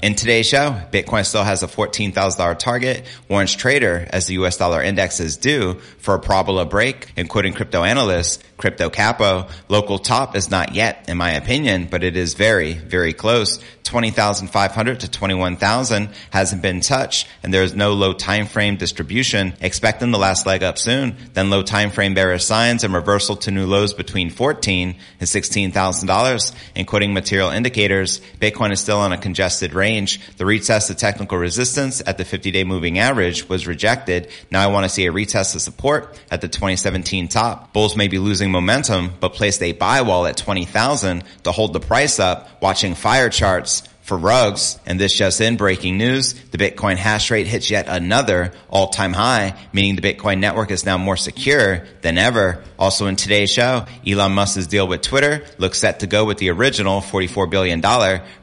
In 0.00 0.14
today's 0.14 0.46
show, 0.46 0.80
Bitcoin 0.92 1.26
still 1.26 1.42
has 1.42 1.64
a 1.64 1.66
$14,000 1.66 2.58
target, 2.60 3.04
warns 3.28 3.52
trader 3.52 4.06
as 4.10 4.28
the 4.28 4.34
US 4.34 4.56
dollar 4.56 4.80
index 4.80 5.18
is 5.18 5.36
due 5.36 5.74
for 5.98 6.14
a 6.14 6.20
parabola 6.20 6.66
break, 6.66 7.12
including 7.16 7.52
crypto 7.52 7.82
analysts, 7.82 8.38
Crypto 8.58 8.90
Capo, 8.90 9.46
local 9.68 10.00
top 10.00 10.34
is 10.34 10.50
not 10.50 10.74
yet, 10.74 11.08
in 11.08 11.16
my 11.16 11.30
opinion, 11.30 11.86
but 11.88 12.02
it 12.02 12.16
is 12.16 12.34
very, 12.34 12.74
very 12.74 13.12
close. 13.12 13.60
20,500 13.84 15.00
to 15.00 15.10
21,000 15.10 16.10
hasn't 16.30 16.60
been 16.60 16.80
touched 16.80 17.26
and 17.42 17.54
there 17.54 17.62
is 17.62 17.74
no 17.74 17.94
low 17.94 18.12
time 18.12 18.46
frame 18.46 18.76
distribution. 18.76 19.54
Expecting 19.60 20.10
the 20.10 20.18
last 20.18 20.44
leg 20.44 20.62
up 20.62 20.76
soon, 20.76 21.16
then 21.32 21.48
low 21.48 21.62
time 21.62 21.90
frame 21.90 22.12
bearish 22.12 22.44
signs 22.44 22.84
and 22.84 22.92
reversal 22.92 23.36
to 23.36 23.50
new 23.50 23.64
lows 23.64 23.94
between 23.94 24.28
14 24.28 24.96
and 25.20 25.28
$16,000. 25.28 26.54
And 26.76 26.86
quoting 26.86 27.14
material 27.14 27.50
indicators, 27.50 28.20
Bitcoin 28.40 28.72
is 28.72 28.80
still 28.80 28.98
on 28.98 29.12
a 29.12 29.18
congested 29.18 29.72
range. 29.72 29.87
The 29.96 30.44
retest 30.44 30.90
of 30.90 30.96
technical 30.96 31.38
resistance 31.38 32.02
at 32.06 32.18
the 32.18 32.24
50 32.24 32.50
day 32.50 32.64
moving 32.64 32.98
average 32.98 33.48
was 33.48 33.66
rejected. 33.66 34.28
Now 34.50 34.62
I 34.62 34.66
want 34.68 34.84
to 34.84 34.88
see 34.88 35.06
a 35.06 35.12
retest 35.12 35.54
of 35.54 35.62
support 35.62 36.20
at 36.30 36.40
the 36.40 36.48
2017 36.48 37.28
top. 37.28 37.72
Bulls 37.72 37.96
may 37.96 38.08
be 38.08 38.18
losing 38.18 38.50
momentum, 38.50 39.12
but 39.20 39.34
placed 39.34 39.62
a 39.62 39.72
buy 39.72 40.02
wall 40.02 40.26
at 40.26 40.36
20,000 40.36 41.24
to 41.44 41.52
hold 41.52 41.72
the 41.72 41.80
price 41.80 42.18
up, 42.18 42.60
watching 42.60 42.94
fire 42.94 43.30
charts 43.30 43.82
for 44.08 44.16
rugs. 44.16 44.78
And 44.86 44.98
this 44.98 45.12
just 45.12 45.40
in 45.42 45.56
breaking 45.56 45.98
news, 45.98 46.32
the 46.32 46.56
Bitcoin 46.56 46.96
hash 46.96 47.30
rate 47.30 47.46
hits 47.46 47.70
yet 47.70 47.86
another 47.88 48.52
all 48.70 48.88
time 48.88 49.12
high, 49.12 49.54
meaning 49.74 49.96
the 49.96 50.02
Bitcoin 50.02 50.40
network 50.40 50.70
is 50.70 50.86
now 50.86 50.96
more 50.96 51.16
secure 51.16 51.86
than 52.00 52.16
ever. 52.16 52.64
Also 52.78 53.06
in 53.06 53.16
today's 53.16 53.50
show, 53.50 53.84
Elon 54.06 54.32
Musk's 54.32 54.66
deal 54.66 54.88
with 54.88 55.02
Twitter 55.02 55.44
looks 55.58 55.78
set 55.78 56.00
to 56.00 56.06
go 56.06 56.24
with 56.24 56.38
the 56.38 56.48
original 56.48 57.02
$44 57.02 57.50
billion 57.50 57.82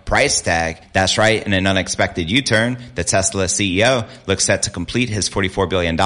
price 0.05 0.39
tag. 0.41 0.77
That's 0.93 1.17
right. 1.17 1.43
In 1.43 1.51
an 1.53 1.65
unexpected 1.65 2.29
U-turn, 2.29 2.77
the 2.93 3.03
Tesla 3.03 3.45
CEO 3.45 4.07
looks 4.27 4.45
set 4.45 4.63
to 4.63 4.69
complete 4.69 5.09
his 5.09 5.27
$44 5.29 5.67
billion 5.67 5.99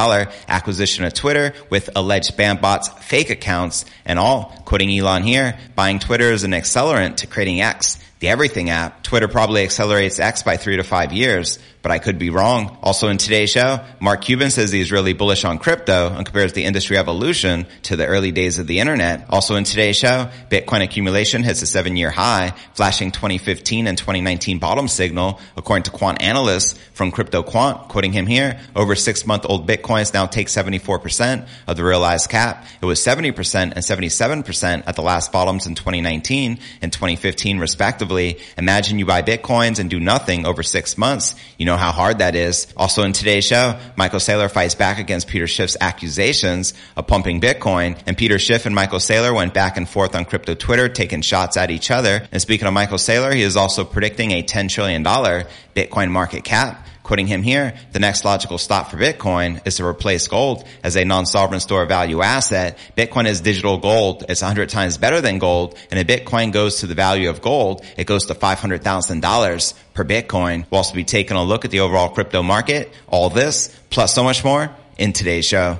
acquisition 0.48 1.04
of 1.04 1.14
Twitter 1.14 1.54
with 1.70 1.90
alleged 1.98 2.34
spam 2.34 2.62
bots, 2.62 2.88
fake 2.88 3.30
accounts 3.30 3.84
and 4.06 4.18
all. 4.18 4.54
Quoting 4.64 4.98
Elon 4.98 5.24
here, 5.24 5.60
buying 5.76 6.00
Twitter 6.00 6.32
is 6.32 6.46
an 6.46 6.52
accelerant 6.52 7.18
to 7.18 7.28
creating 7.28 7.60
X 7.60 8.00
the 8.20 8.30
Everything 8.30 8.70
app, 8.70 9.04
Twitter 9.04 9.28
probably 9.28 9.64
accelerates 9.64 10.20
X 10.20 10.44
by 10.44 10.58
three 10.58 10.78
to 10.78 10.84
five 10.84 11.14
years 11.14 11.58
but 11.82 11.92
I 11.92 12.00
could 12.00 12.20
be 12.20 12.30
wrong. 12.30 12.78
Also 12.82 13.08
in 13.08 13.18
today's 13.18 13.50
show, 13.50 13.80
Mark 14.00 14.22
Cuban 14.22 14.52
says 14.52 14.72
he's 14.72 14.92
really 14.92 15.14
bullish 15.14 15.46
on 15.46 15.60
crypto 15.60 16.14
and 16.14 16.26
compares 16.26 16.54
the 16.54 16.66
industry 16.66 16.98
evolution 16.98 17.68
to 17.84 17.96
the 17.96 18.06
early 18.06 18.32
days 18.32 18.60
of 18.60 18.68
the 18.68 18.80
internet. 18.80 19.26
Also 19.30 19.56
in 19.56 19.64
today's 19.64 19.96
show, 19.96 20.30
Bitcoin 20.50 20.84
accumulation 20.84 21.44
hits 21.44 21.62
a 21.62 21.66
seven 21.66 21.96
year 21.96 22.12
high, 22.12 22.54
flashing 22.74 23.12
2015 23.12 23.88
and 23.88 23.98
2019 23.98 24.60
bottom 24.60 24.88
signal, 24.88 25.40
according 25.56 25.84
to 25.84 25.92
quant 25.92 26.22
analysts 26.22 26.78
from 26.94 27.12
Crypto 27.12 27.44
Quant, 27.44 27.88
quoting 27.88 28.12
him 28.12 28.28
here, 28.28 28.60
over 28.76 28.96
six 28.96 29.26
month 29.26 29.46
old 29.48 29.68
Bitcoins 29.68 30.14
now 30.14 30.26
take 30.26 30.48
74% 30.48 31.48
of 31.68 31.78
the 31.78 31.84
realized 31.84 32.30
cap. 32.30 32.66
It 32.82 32.86
was 32.86 33.00
70% 33.00 33.56
and 33.56 33.74
77% 33.76 34.84
at 34.86 34.96
the 34.96 35.02
last 35.02 35.32
bottoms 35.32 35.66
in 35.66 35.76
2019 35.76 36.60
and 36.82 36.92
2015 36.92 37.60
respectively. 37.60 38.40
Imagine 38.58 39.00
you 39.00 39.06
buy 39.06 39.22
Bitcoins 39.22 39.80
and 39.80 39.90
do 39.90 40.00
nothing 40.00 40.46
over 40.46 40.62
six 40.62 40.98
months. 40.98 41.36
You 41.58 41.69
know 41.70 41.78
how 41.78 41.92
hard 41.92 42.20
that 42.20 42.36
is. 42.36 42.68
Also 42.76 43.04
in 43.04 43.14
today's 43.14 43.46
show, 43.46 43.80
Michael 43.96 44.20
Saylor 44.20 44.52
fights 44.52 44.76
back 44.76 45.00
against 45.00 45.28
Peter 45.28 45.48
Schiff's 45.48 45.78
accusations 45.80 46.74
of 46.98 47.08
pumping 47.08 47.40
Bitcoin. 47.40 48.02
And 48.06 48.18
Peter 48.18 48.40
Schiff 48.40 48.66
and 48.66 48.76
Michael 48.76 49.00
Saylor 49.00 49.34
went 49.34 49.54
back 49.54 49.78
and 49.78 49.88
forth 49.88 50.16
on 50.16 50.26
crypto 50.26 50.56
Twitter, 50.56 50.90
taking 50.90 51.22
shots 51.22 51.58
at 51.58 51.72
each 51.72 51.92
other. 51.92 52.28
And 52.32 52.42
speaking 52.42 52.68
of 52.68 52.74
Michael 52.74 52.98
Saylor, 52.98 53.34
he 53.34 53.42
is 53.42 53.56
also 53.56 53.86
predicting 53.86 54.32
a 54.32 54.44
$10 54.44 54.70
trillion 54.70 55.04
Bitcoin 55.04 56.12
market 56.12 56.44
cap. 56.44 56.86
Quoting 57.10 57.26
him 57.26 57.42
here, 57.42 57.74
the 57.92 57.98
next 57.98 58.24
logical 58.24 58.60
stop 58.60 58.92
for 58.92 58.98
Bitcoin 58.98 59.66
is 59.66 59.78
to 59.78 59.84
replace 59.84 60.28
gold 60.28 60.64
as 60.84 60.96
a 60.96 61.04
non-sovereign 61.04 61.60
store 61.60 61.82
of 61.82 61.90
value 61.90 62.22
asset. 62.22 62.78
Bitcoin 62.96 63.26
is 63.26 63.42
digital 63.42 63.80
gold. 63.80 64.26
It's 64.30 64.44
100 64.44 64.70
times 64.70 65.00
better 65.00 65.20
than 65.20 65.40
gold. 65.40 65.76
And 65.90 66.00
if 66.00 66.06
Bitcoin 66.06 66.54
goes 66.54 66.82
to 66.82 66.86
the 66.86 66.94
value 66.94 67.32
of 67.32 67.42
gold, 67.42 67.84
it 67.98 68.06
goes 68.06 68.28
to 68.28 68.36
$500,000 68.36 69.74
per 69.96 70.06
Bitcoin. 70.06 70.68
We'll 70.70 70.78
also 70.78 70.94
be 70.94 71.04
taking 71.04 71.36
a 71.36 71.44
look 71.44 71.66
at 71.66 71.72
the 71.72 71.80
overall 71.80 72.10
crypto 72.10 72.44
market. 72.44 72.94
All 73.08 73.32
this, 73.32 73.76
plus 73.90 74.14
so 74.14 74.24
much 74.24 74.44
more 74.44 74.70
in 75.00 75.12
today's 75.12 75.46
show. 75.46 75.80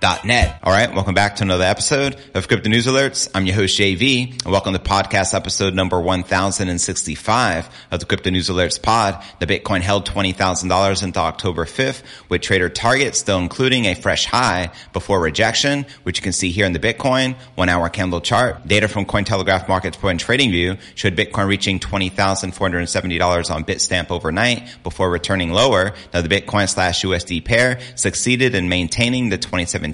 alerts.net. 0.00 0.60
All 0.62 0.72
right. 0.72 0.92
Welcome 0.92 1.14
back 1.14 1.36
to 1.36 1.44
another 1.44 1.64
episode 1.64 2.16
of 2.34 2.48
crypto 2.48 2.68
news 2.68 2.86
alerts. 2.86 3.28
I'm 3.34 3.46
your 3.46 3.54
host, 3.56 3.78
JV 3.78 4.32
and 4.44 4.52
welcome 4.52 4.72
to 4.72 4.78
podcast 4.78 5.34
episode 5.34 5.74
number 5.74 6.00
1065 6.00 7.68
of 7.90 8.00
the 8.00 8.06
crypto 8.06 8.30
news 8.30 8.48
alerts 8.48 8.80
pod. 8.80 9.22
The 9.40 9.46
Bitcoin 9.46 9.80
held 9.80 10.06
$20,000 10.06 11.02
into 11.02 11.18
October 11.18 11.64
5th 11.64 12.02
with 12.28 12.42
trader 12.42 12.68
targets 12.68 13.18
still 13.18 13.38
including 13.38 13.86
a 13.86 13.94
fresh 13.94 14.26
high 14.26 14.70
before 14.92 15.20
rejection, 15.20 15.86
which 16.02 16.18
you 16.18 16.22
can 16.22 16.32
see 16.32 16.50
here 16.50 16.66
in 16.66 16.72
the 16.72 16.78
Bitcoin 16.78 17.36
one 17.54 17.68
hour 17.68 17.88
candle 17.88 18.20
chart. 18.20 18.66
Data 18.66 18.88
from 18.88 19.04
Cointelegraph 19.04 19.68
Markets 19.68 19.96
Pro 19.96 20.10
and 20.10 20.20
TradingView 20.20 20.78
showed 20.94 21.16
Bitcoin 21.16 21.48
reaching 21.48 21.78
$20,470 21.80 23.50
on 23.54 23.64
Bitstamp 23.64 24.10
overnight 24.10 24.82
before 24.82 25.10
returning 25.10 25.52
lower. 25.52 25.94
Now 26.12 26.22
the 26.22 26.28
Bitcoin 26.28 26.68
slash 26.68 27.02
USD 27.02 27.44
pair 27.44 27.80
succeeded 27.94 28.54
in 28.54 28.68
maintaining 28.68 29.28
the 29.28 29.38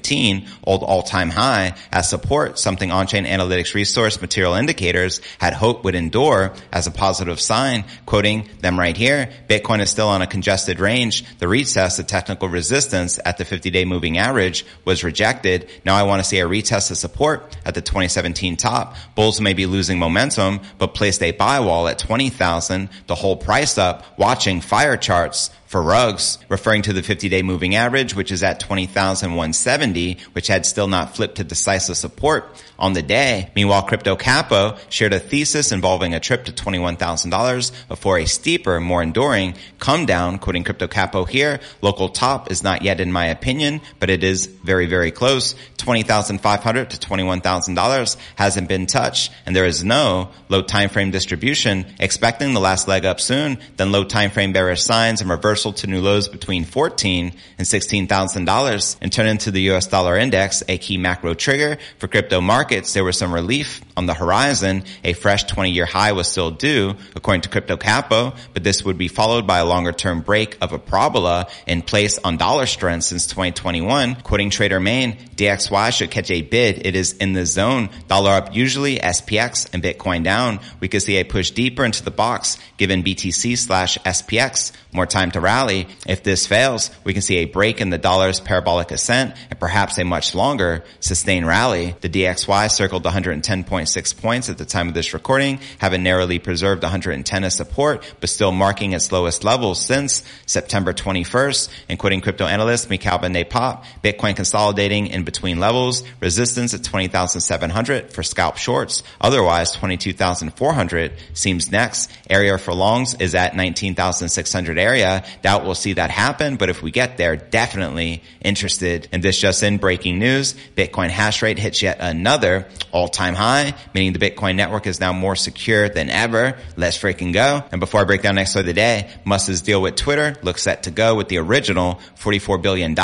2017 0.01 0.49
old 0.65 0.83
all-time 0.83 1.31
high 1.31 1.75
as 1.93 2.09
support, 2.09 2.59
something 2.59 2.91
on-chain 2.91 3.25
analytics 3.25 3.75
resource 3.75 4.21
material 4.21 4.55
indicators 4.55 5.21
had 5.39 5.53
hoped 5.53 5.85
would 5.85 5.95
endure 5.95 6.53
as 6.73 6.87
a 6.87 6.91
positive 6.91 7.41
sign. 7.41 7.85
Quoting 8.07 8.49
them 8.61 8.79
right 8.79 8.97
here, 8.97 9.31
Bitcoin 9.49 9.81
is 9.81 9.91
still 9.91 10.09
on 10.09 10.23
a 10.23 10.27
congested 10.27 10.81
range. 10.81 11.25
The 11.39 11.47
retest 11.47 11.99
of 11.99 12.07
technical 12.07 12.49
resistance 12.49 13.19
at 13.25 13.39
the 13.39 13.45
50-day 13.45 13.85
moving 13.85 14.19
average 14.19 14.65
was 14.85 15.05
rejected. 15.05 15.69
Now 15.85 15.97
I 15.97 16.03
want 16.05 16.23
to 16.23 16.29
see 16.29 16.41
a 16.41 16.49
retest 16.49 16.91
of 16.91 16.97
support 16.97 17.57
at 17.65 17.75
the 17.75 17.83
2017 17.83 18.57
top. 18.57 18.97
Bulls 19.15 19.41
may 19.41 19.55
be 19.55 19.67
losing 19.67 19.99
momentum, 19.99 20.61
but 20.79 20.95
placed 20.95 21.23
a 21.23 21.33
buy 21.33 21.61
wall 21.61 21.89
at 21.89 21.99
20,000 21.99 22.89
to 23.09 23.15
hold 23.15 23.41
price 23.43 23.79
up, 23.79 24.19
watching 24.19 24.61
fire 24.61 24.97
charts 24.97 25.51
for 25.75 25.83
rugs, 25.83 26.39
referring 26.49 26.83
to 26.83 26.93
the 26.93 27.03
50-day 27.03 27.43
moving 27.43 27.75
average, 27.75 28.15
which 28.15 28.31
is 28.31 28.45
at 28.45 28.61
20,170, 28.61 30.19
which 30.31 30.47
had 30.47 30.65
still 30.65 30.87
not 30.87 31.17
flipped 31.17 31.39
to 31.39 31.43
decisive 31.43 31.97
support 31.97 32.63
on 32.79 32.93
the 32.93 33.03
day. 33.03 33.51
Meanwhile, 33.57 33.83
Crypto 33.83 34.15
Capo 34.15 34.77
shared 34.89 35.13
a 35.13 35.19
thesis 35.19 35.73
involving 35.73 36.15
a 36.15 36.21
trip 36.21 36.45
to 36.45 36.53
$21,000 36.53 37.89
before 37.89 38.19
a 38.19 38.27
steeper, 38.27 38.79
more 38.79 39.03
enduring 39.03 39.57
come 39.81 40.07
down, 40.07 40.39
quoting 40.39 40.63
Crypto 40.63 40.87
Capo 40.87 41.25
here, 41.25 41.59
local 41.83 42.09
top 42.09 42.53
is 42.53 42.63
not 42.63 42.83
yet 42.83 43.01
in 43.01 43.11
my 43.11 43.27
opinion, 43.27 43.81
but 43.99 44.11
it 44.11 44.23
is 44.23 44.47
very, 44.47 44.87
very 44.87 45.11
close. 45.11 45.57
20,500 45.79 46.91
to 46.91 46.97
$21,000 46.97 48.17
hasn't 48.37 48.69
been 48.69 48.87
touched 48.87 49.33
and 49.45 49.55
there 49.55 49.67
is 49.67 49.85
no 49.85 50.31
low 50.49 50.63
time 50.63 50.89
frame 50.89 51.11
distribution 51.11 51.85
expecting 51.99 52.55
the 52.55 52.61
last 52.61 52.89
leg 52.89 53.05
up 53.05 53.21
soon, 53.21 53.59
then 53.77 53.93
low 53.93 54.05
time 54.05 54.31
frame 54.31 54.53
bearish 54.53 54.83
signs 54.83 55.21
and 55.21 55.29
reversal 55.29 55.64
to 55.73 55.87
new 55.87 56.01
lows 56.01 56.29
between 56.29 56.65
14 56.65 57.33
and 57.59 57.67
$16,000. 57.67 58.97
And 59.01 59.13
turn 59.13 59.27
into 59.27 59.51
the 59.51 59.71
US 59.73 59.87
dollar 59.87 60.17
index, 60.17 60.63
a 60.69 60.79
key 60.79 60.99
macro 60.99 61.35
trigger 61.35 61.79
for 61.99 62.09
crypto 62.09 62.41
markets, 62.41 62.93
there 62.93 63.05
was 63.05 63.19
some 63.19 63.33
relief 63.33 63.83
on 63.97 64.07
the 64.07 64.15
horizon. 64.15 64.85
A 65.03 65.13
fresh 65.13 65.45
20 65.45 65.71
year 65.71 65.87
high 65.87 66.13
was 66.13 66.29
still 66.29 66.51
due, 66.51 66.95
according 67.15 67.43
to 67.43 67.49
Crypto 67.49 67.77
Capo, 67.77 68.35
but 68.53 68.65
this 68.65 68.85
would 68.85 68.99
be 68.99 69.09
followed 69.09 69.47
by 69.47 69.59
a 69.59 69.65
longer 69.65 69.93
term 69.93 70.21
break 70.21 70.57
of 70.61 70.73
a 70.73 70.79
parabola 70.79 71.49
in 71.67 71.83
place 71.83 72.19
on 72.19 72.37
dollar 72.37 72.67
strength 72.67 73.05
since 73.05 73.27
2021. 73.27 74.17
Quoting 74.17 74.51
Trader 74.51 74.81
Mayne, 74.81 75.17
DXY 75.37 75.93
should 75.93 76.11
catch 76.11 76.31
a 76.31 76.43
bid. 76.43 76.87
It 76.87 76.97
is 76.97 77.15
in 77.15 77.33
the 77.33 77.47
zone. 77.47 77.91
Dollar 78.09 78.33
up 78.33 78.55
usually, 78.55 78.99
SPX 78.99 79.69
and 79.73 79.83
Bitcoin 79.83 80.25
down. 80.25 80.61
We 80.81 80.89
could 80.89 81.03
see 81.03 81.17
a 81.17 81.25
push 81.25 81.51
deeper 81.51 81.85
into 81.85 82.03
the 82.03 82.11
box 82.11 82.59
given 82.77 83.03
BTC 83.03 83.57
slash 83.59 83.99
SPX 83.99 84.73
more 84.95 85.07
time 85.07 85.33
to 85.33 85.41
rally. 85.45 85.87
If 86.07 86.25
this 86.25 86.47
fails, 86.47 86.91
we 87.05 87.13
can 87.13 87.23
see 87.23 87.37
a 87.37 87.45
break 87.45 87.81
in 87.81 87.91
the 87.91 87.99
dollar's 87.99 88.41
parabolic 88.41 88.91
ascent 88.91 89.37
and 89.51 89.61
perhaps 89.61 89.99
a 89.99 90.05
much 90.05 90.35
longer 90.35 90.83
sustained 90.99 91.47
rally. 91.47 91.95
The 92.01 92.09
DXY 92.09 92.71
circled 92.71 93.05
110.6 93.05 94.21
points 94.21 94.49
at 94.49 94.59
the 94.59 94.65
time 94.65 94.89
of 94.89 94.95
this 94.95 95.15
recording, 95.15 95.61
having 95.79 96.03
narrowly 96.03 96.41
preserved 96.41 96.83
110 96.83 97.45
as 97.45 97.55
support, 97.55 98.03
but 98.21 98.31
still 98.31 98.51
marking 98.51 98.93
its 98.93 99.13
lowest 99.13 99.45
levels 99.45 99.81
since 99.85 100.25
September 100.47 100.93
21st. 100.93 101.69
And 101.89 101.99
quoting 101.99 102.21
crypto 102.21 102.47
analyst 102.47 102.91
Michael 102.91 103.19
van 103.19 103.33
de 103.33 103.45
Poppe, 103.45 103.87
Bitcoin 104.03 104.35
consolidating 104.35 105.09
in 105.09 105.25
between 105.25 105.61
levels, 105.61 106.03
resistance 106.21 106.75
at 106.75 106.83
20,700 106.83 108.13
for 108.13 108.23
scalp 108.23 108.57
shorts. 108.57 109.03
Otherwise, 109.21 109.73
22,400 109.73 111.13
seems 111.35 111.71
next. 111.71 112.11
Area 112.31 112.57
for 112.57 112.73
longs 112.73 113.15
is 113.21 113.35
at 113.35 113.55
19,600 113.55 114.79
area. 114.79 115.25
Doubt 115.43 115.65
we'll 115.65 115.75
see 115.75 115.95
that 115.95 116.11
happen, 116.11 116.57
but 116.57 116.71
if 116.71 116.83
we 116.83 116.91
get 116.91 117.17
there, 117.17 117.37
definitely 117.37 118.23
interested 118.41 119.09
in 119.13 119.21
this 119.21 119.39
just 119.39 119.63
in 119.63 119.79
breaking 119.79 120.19
news. 120.19 120.55
Bitcoin 120.77 121.11
hash 121.11 121.43
rate 121.43 121.59
hits 121.59 121.83
yet 121.83 121.99
another 122.01 122.67
all-time 122.93 123.35
high, 123.35 123.75
meaning 123.95 124.13
the 124.13 124.19
Bitcoin 124.19 124.57
network 124.57 124.87
is 124.87 125.01
now 125.01 125.13
more 125.13 125.37
secure 125.37 125.89
than 125.89 126.11
ever. 126.11 126.59
Let's 126.77 126.99
freaking 126.99 127.33
go. 127.33 127.63
And 127.73 127.81
before 127.81 128.01
I 128.01 128.05
break 128.05 128.23
down 128.23 128.35
next 128.37 128.51
story 128.51 128.63
of 128.63 128.67
the 128.67 128.73
day, 128.73 129.11
Musk's 129.25 129.61
deal 129.61 129.83
with 129.83 129.97
Twitter 129.97 130.37
looks 130.43 130.63
set 130.63 130.85
to 130.85 130.91
go 130.91 131.15
with 131.15 131.29
the 131.29 131.39
original 131.39 132.01
$44 132.19 132.63
billion 132.63 132.95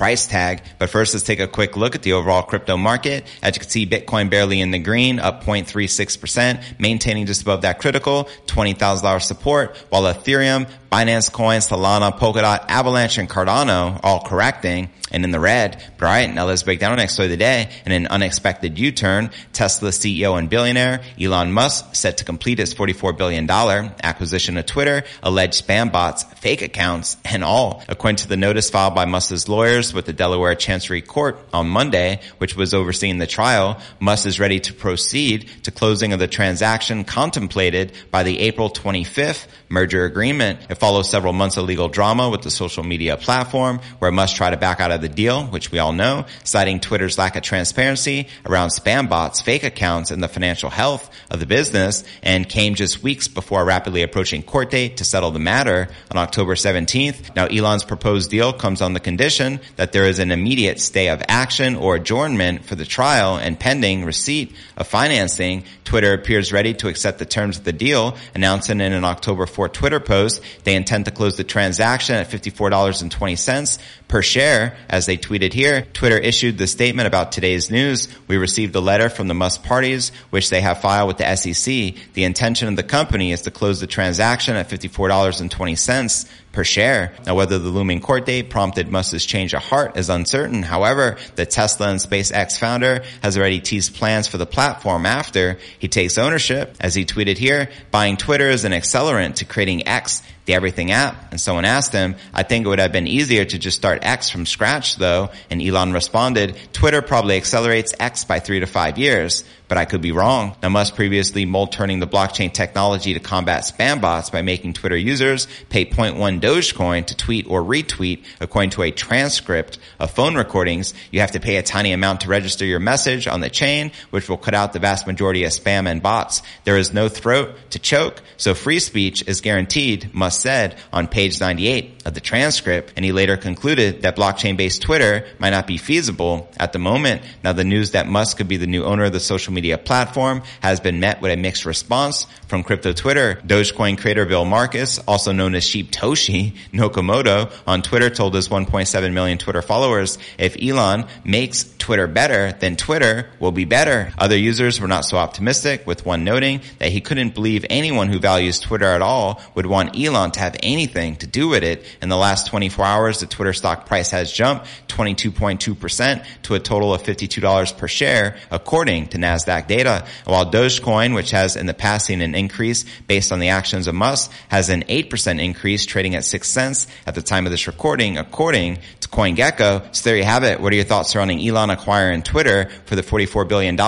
price 0.00 0.26
tag. 0.26 0.62
But 0.78 0.88
first, 0.88 1.12
let's 1.12 1.26
take 1.26 1.40
a 1.40 1.46
quick 1.46 1.76
look 1.76 1.94
at 1.94 2.00
the 2.00 2.14
overall 2.14 2.40
crypto 2.42 2.78
market. 2.78 3.26
As 3.42 3.54
you 3.54 3.60
can 3.60 3.68
see, 3.68 3.86
Bitcoin 3.86 4.30
barely 4.30 4.58
in 4.62 4.70
the 4.70 4.78
green, 4.78 5.18
up 5.18 5.44
0.36%, 5.44 6.80
maintaining 6.80 7.26
just 7.26 7.42
above 7.42 7.60
that 7.62 7.80
critical 7.80 8.24
$20,000 8.46 9.20
support, 9.20 9.76
while 9.90 10.04
Ethereum, 10.04 10.66
Binance 10.90 11.30
Coin, 11.30 11.60
Solana, 11.60 12.18
Polkadot, 12.18 12.64
Avalanche, 12.68 13.18
and 13.18 13.28
Cardano 13.28 14.00
all 14.02 14.22
correcting 14.22 14.88
and 15.12 15.24
in 15.24 15.30
the 15.30 15.40
red. 15.40 15.82
But 15.98 16.06
all 16.06 16.12
right, 16.12 16.32
now 16.32 16.46
let's 16.46 16.62
break 16.62 16.80
down 16.80 16.90
our 16.90 16.96
next 16.96 17.14
story 17.14 17.26
of 17.26 17.30
the 17.30 17.36
day. 17.36 17.70
In 17.86 17.92
an 17.92 18.06
unexpected 18.06 18.78
U-turn, 18.78 19.30
Tesla 19.52 19.90
CEO 19.90 20.38
and 20.38 20.48
billionaire 20.48 21.02
Elon 21.20 21.52
Musk 21.52 21.94
set 21.94 22.18
to 22.18 22.24
complete 22.24 22.58
his 22.58 22.74
$44 22.74 23.16
billion 23.16 23.48
acquisition 23.50 24.56
of 24.56 24.66
Twitter, 24.66 25.04
alleged 25.22 25.66
spam 25.66 25.92
bots, 25.92 26.24
fake 26.24 26.62
accounts, 26.62 27.16
and 27.24 27.44
all. 27.44 27.82
According 27.88 28.16
to 28.16 28.28
the 28.28 28.36
notice 28.36 28.70
filed 28.70 28.94
by 28.94 29.04
Musk's 29.04 29.48
lawyers 29.48 29.89
with 29.94 30.06
the 30.06 30.12
Delaware 30.12 30.54
Chancery 30.54 31.02
Court 31.02 31.38
on 31.52 31.68
Monday, 31.68 32.20
which 32.38 32.56
was 32.56 32.74
overseeing 32.74 33.18
the 33.18 33.26
trial, 33.26 33.80
Musk 34.00 34.26
is 34.26 34.40
ready 34.40 34.60
to 34.60 34.72
proceed 34.72 35.48
to 35.64 35.70
closing 35.70 36.12
of 36.12 36.18
the 36.18 36.28
transaction 36.28 37.04
contemplated 37.04 37.92
by 38.10 38.22
the 38.22 38.38
April 38.40 38.70
25th 38.70 39.46
merger 39.68 40.04
agreement. 40.04 40.58
It 40.68 40.76
follows 40.76 41.08
several 41.08 41.32
months 41.32 41.56
of 41.56 41.64
legal 41.64 41.88
drama 41.88 42.28
with 42.28 42.42
the 42.42 42.50
social 42.50 42.82
media 42.82 43.16
platform 43.16 43.80
where 43.98 44.10
Musk 44.10 44.36
tried 44.36 44.50
to 44.50 44.56
back 44.56 44.80
out 44.80 44.90
of 44.90 45.00
the 45.00 45.08
deal, 45.08 45.46
which 45.46 45.70
we 45.70 45.78
all 45.78 45.92
know, 45.92 46.26
citing 46.44 46.80
Twitter's 46.80 47.18
lack 47.18 47.36
of 47.36 47.42
transparency 47.42 48.28
around 48.44 48.70
spam 48.70 49.08
bots, 49.08 49.40
fake 49.40 49.62
accounts, 49.64 50.10
and 50.10 50.22
the 50.22 50.28
financial 50.28 50.70
health 50.70 51.10
of 51.30 51.40
the 51.40 51.46
business, 51.46 52.04
and 52.22 52.48
came 52.48 52.74
just 52.74 53.02
weeks 53.02 53.28
before 53.28 53.62
a 53.62 53.64
rapidly 53.64 54.02
approaching 54.02 54.42
court 54.42 54.70
date 54.70 54.98
to 54.98 55.04
settle 55.04 55.30
the 55.30 55.38
matter 55.38 55.88
on 56.10 56.16
October 56.16 56.54
17th. 56.54 57.34
Now, 57.36 57.46
Elon's 57.46 57.84
proposed 57.84 58.30
deal 58.30 58.52
comes 58.52 58.82
on 58.82 58.92
the 58.92 59.00
condition 59.00 59.60
that 59.80 59.92
there 59.92 60.04
is 60.04 60.18
an 60.18 60.30
immediate 60.30 60.78
stay 60.78 61.08
of 61.08 61.22
action 61.26 61.74
or 61.74 61.94
adjournment 61.94 62.66
for 62.66 62.74
the 62.74 62.84
trial 62.84 63.38
and 63.38 63.58
pending 63.58 64.04
receipt 64.04 64.54
of 64.76 64.86
financing. 64.86 65.64
Twitter 65.84 66.12
appears 66.12 66.52
ready 66.52 66.74
to 66.74 66.88
accept 66.88 67.18
the 67.18 67.24
terms 67.24 67.56
of 67.56 67.64
the 67.64 67.72
deal, 67.72 68.18
announcing 68.34 68.82
in 68.82 68.92
an 68.92 69.04
October 69.04 69.46
4 69.46 69.70
Twitter 69.70 69.98
post 69.98 70.42
they 70.64 70.74
intend 70.74 71.06
to 71.06 71.10
close 71.10 71.38
the 71.38 71.44
transaction 71.44 72.14
at 72.14 72.28
$54.20 72.28 73.78
per 74.06 74.20
share. 74.20 74.76
As 74.86 75.06
they 75.06 75.16
tweeted 75.16 75.54
here, 75.54 75.86
Twitter 75.94 76.18
issued 76.18 76.58
the 76.58 76.66
statement 76.66 77.06
about 77.06 77.32
today's 77.32 77.70
news. 77.70 78.08
We 78.28 78.36
received 78.36 78.76
a 78.76 78.80
letter 78.80 79.08
from 79.08 79.28
the 79.28 79.34
Musk 79.34 79.62
parties, 79.62 80.12
which 80.28 80.50
they 80.50 80.60
have 80.60 80.82
filed 80.82 81.08
with 81.08 81.16
the 81.16 81.36
SEC. 81.36 81.94
The 82.12 82.24
intention 82.24 82.68
of 82.68 82.76
the 82.76 82.82
company 82.82 83.32
is 83.32 83.40
to 83.42 83.50
close 83.50 83.80
the 83.80 83.86
transaction 83.86 84.56
at 84.56 84.68
$54.20 84.68 86.28
per 86.52 86.64
share. 86.64 87.14
Now, 87.26 87.36
whether 87.36 87.58
the 87.58 87.68
looming 87.68 88.00
court 88.00 88.26
date 88.26 88.50
prompted 88.50 88.90
Musk's 88.90 89.24
change 89.24 89.54
of 89.54 89.62
heart 89.62 89.96
is 89.96 90.08
uncertain. 90.08 90.62
However, 90.62 91.16
the 91.36 91.46
Tesla 91.46 91.88
and 91.90 92.00
SpaceX 92.00 92.58
founder 92.58 93.04
has 93.22 93.38
already 93.38 93.60
teased 93.60 93.94
plans 93.94 94.26
for 94.26 94.38
the 94.38 94.46
platform 94.46 95.06
after 95.06 95.58
he 95.78 95.88
takes 95.88 96.18
ownership. 96.18 96.76
As 96.80 96.94
he 96.94 97.04
tweeted 97.04 97.38
here, 97.38 97.70
buying 97.90 98.16
Twitter 98.16 98.48
is 98.48 98.64
an 98.64 98.72
accelerant 98.72 99.36
to 99.36 99.44
creating 99.44 99.86
X, 99.86 100.22
the 100.46 100.54
everything 100.54 100.90
app. 100.90 101.30
And 101.30 101.40
someone 101.40 101.64
asked 101.64 101.92
him, 101.92 102.16
I 102.34 102.42
think 102.42 102.66
it 102.66 102.68
would 102.68 102.78
have 102.78 102.92
been 102.92 103.06
easier 103.06 103.44
to 103.44 103.58
just 103.58 103.76
start 103.76 104.00
X 104.02 104.30
from 104.30 104.46
scratch 104.46 104.96
though. 104.96 105.30
And 105.50 105.62
Elon 105.62 105.92
responded, 105.92 106.56
Twitter 106.72 107.02
probably 107.02 107.36
accelerates 107.36 107.94
X 107.98 108.24
by 108.24 108.40
three 108.40 108.60
to 108.60 108.66
five 108.66 108.98
years 108.98 109.44
but 109.70 109.78
I 109.78 109.84
could 109.84 110.00
be 110.00 110.10
wrong. 110.10 110.56
Now 110.64 110.68
Musk 110.68 110.96
previously 110.96 111.44
mold 111.44 111.70
turning 111.70 112.00
the 112.00 112.06
blockchain 112.08 112.52
technology 112.52 113.14
to 113.14 113.20
combat 113.20 113.62
spam 113.62 114.00
bots 114.00 114.28
by 114.28 114.42
making 114.42 114.72
Twitter 114.72 114.96
users 114.96 115.46
pay 115.68 115.86
0.1 115.86 116.40
Dogecoin 116.40 117.06
to 117.06 117.16
tweet 117.16 117.46
or 117.48 117.62
retweet 117.62 118.24
according 118.40 118.70
to 118.70 118.82
a 118.82 118.90
transcript 118.90 119.78
of 120.00 120.10
phone 120.10 120.34
recordings. 120.34 120.92
You 121.12 121.20
have 121.20 121.30
to 121.30 121.40
pay 121.40 121.54
a 121.54 121.62
tiny 121.62 121.92
amount 121.92 122.22
to 122.22 122.28
register 122.28 122.64
your 122.64 122.80
message 122.80 123.28
on 123.28 123.42
the 123.42 123.48
chain, 123.48 123.92
which 124.10 124.28
will 124.28 124.36
cut 124.36 124.54
out 124.54 124.72
the 124.72 124.80
vast 124.80 125.06
majority 125.06 125.44
of 125.44 125.52
spam 125.52 125.86
and 125.86 126.02
bots. 126.02 126.42
There 126.64 126.76
is 126.76 126.92
no 126.92 127.08
throat 127.08 127.54
to 127.70 127.78
choke, 127.78 128.22
so 128.38 128.54
free 128.54 128.80
speech 128.80 129.22
is 129.28 129.40
guaranteed, 129.40 130.12
Musk 130.12 130.29
said 130.30 130.76
on 130.92 131.08
page 131.08 131.40
98 131.40 132.02
of 132.06 132.14
the 132.14 132.20
transcript. 132.20 132.92
And 132.96 133.04
he 133.04 133.12
later 133.12 133.36
concluded 133.36 134.02
that 134.02 134.16
blockchain-based 134.16 134.82
Twitter 134.82 135.26
might 135.38 135.50
not 135.50 135.66
be 135.66 135.76
feasible 135.76 136.50
at 136.58 136.72
the 136.72 136.78
moment. 136.78 137.22
Now 137.44 137.52
the 137.52 137.64
news 137.64 137.92
that 137.92 138.08
Musk 138.08 138.36
could 138.36 138.48
be 138.48 138.56
the 138.56 138.66
new 138.66 138.84
owner 138.84 139.04
of 139.04 139.12
the 139.12 139.20
social 139.20 139.52
media 139.52 139.78
platform 139.78 140.42
has 140.60 140.80
been 140.80 141.00
met 141.00 141.20
with 141.20 141.32
a 141.32 141.36
mixed 141.36 141.66
response 141.66 142.26
from 142.46 142.62
crypto 142.62 142.92
Twitter. 142.92 143.40
Dogecoin 143.46 143.98
creator 143.98 144.26
Bill 144.26 144.44
Markus, 144.44 144.98
also 145.00 145.32
known 145.32 145.54
as 145.54 145.64
Shibetoshi 145.64 146.56
Nakamoto 146.72 147.52
on 147.66 147.82
Twitter 147.82 148.10
told 148.10 148.34
his 148.34 148.48
1.7 148.48 149.12
million 149.12 149.38
Twitter 149.38 149.62
followers, 149.62 150.18
if 150.38 150.56
Elon 150.60 151.06
makes 151.24 151.64
Twitter 151.80 152.06
better, 152.06 152.52
then 152.52 152.76
Twitter 152.76 153.28
will 153.40 153.50
be 153.50 153.64
better. 153.64 154.12
Other 154.16 154.36
users 154.36 154.80
were 154.80 154.86
not 154.86 155.04
so 155.04 155.16
optimistic, 155.16 155.86
with 155.86 156.06
one 156.06 156.22
noting 156.22 156.60
that 156.78 156.92
he 156.92 157.00
couldn't 157.00 157.34
believe 157.34 157.64
anyone 157.68 158.08
who 158.08 158.20
values 158.20 158.60
Twitter 158.60 158.86
at 158.86 159.02
all 159.02 159.40
would 159.54 159.66
want 159.66 159.98
Elon 159.98 160.30
to 160.32 160.40
have 160.40 160.56
anything 160.62 161.16
to 161.16 161.26
do 161.26 161.48
with 161.48 161.64
it. 161.64 161.84
In 162.00 162.08
the 162.08 162.16
last 162.16 162.46
24 162.46 162.84
hours, 162.84 163.20
the 163.20 163.26
Twitter 163.26 163.52
stock 163.52 163.86
price 163.86 164.10
has 164.10 164.30
jumped 164.30 164.66
22.2% 164.88 166.24
to 166.42 166.54
a 166.54 166.60
total 166.60 166.94
of 166.94 167.02
$52 167.02 167.76
per 167.76 167.88
share, 167.88 168.36
according 168.50 169.08
to 169.08 169.18
NASDAQ 169.18 169.66
data. 169.66 170.06
While 170.24 170.50
Dogecoin, 170.50 171.14
which 171.14 171.30
has 171.32 171.56
in 171.56 171.66
the 171.66 171.74
past 171.74 172.06
seen 172.06 172.20
an 172.20 172.34
increase 172.34 172.84
based 173.06 173.32
on 173.32 173.40
the 173.40 173.48
actions 173.48 173.86
of 173.86 173.94
Musk, 173.94 174.30
has 174.48 174.68
an 174.68 174.82
8% 174.82 175.40
increase 175.42 175.86
trading 175.86 176.14
at 176.14 176.24
6 176.24 176.48
cents 176.48 176.86
at 177.06 177.14
the 177.14 177.22
time 177.22 177.46
of 177.46 177.52
this 177.52 177.66
recording, 177.66 178.18
according 178.18 178.78
to 179.00 179.08
CoinGecko. 179.08 179.94
So 179.94 180.10
there 180.10 180.16
you 180.16 180.24
have 180.24 180.44
it. 180.44 180.60
What 180.60 180.72
are 180.72 180.76
your 180.76 180.84
thoughts 180.84 181.10
surrounding 181.10 181.40
Elon 181.46 181.69
acquiring 181.70 182.22
Twitter 182.22 182.68
for 182.86 182.96
the 182.96 183.02
$44 183.02 183.48
billion 183.48 183.78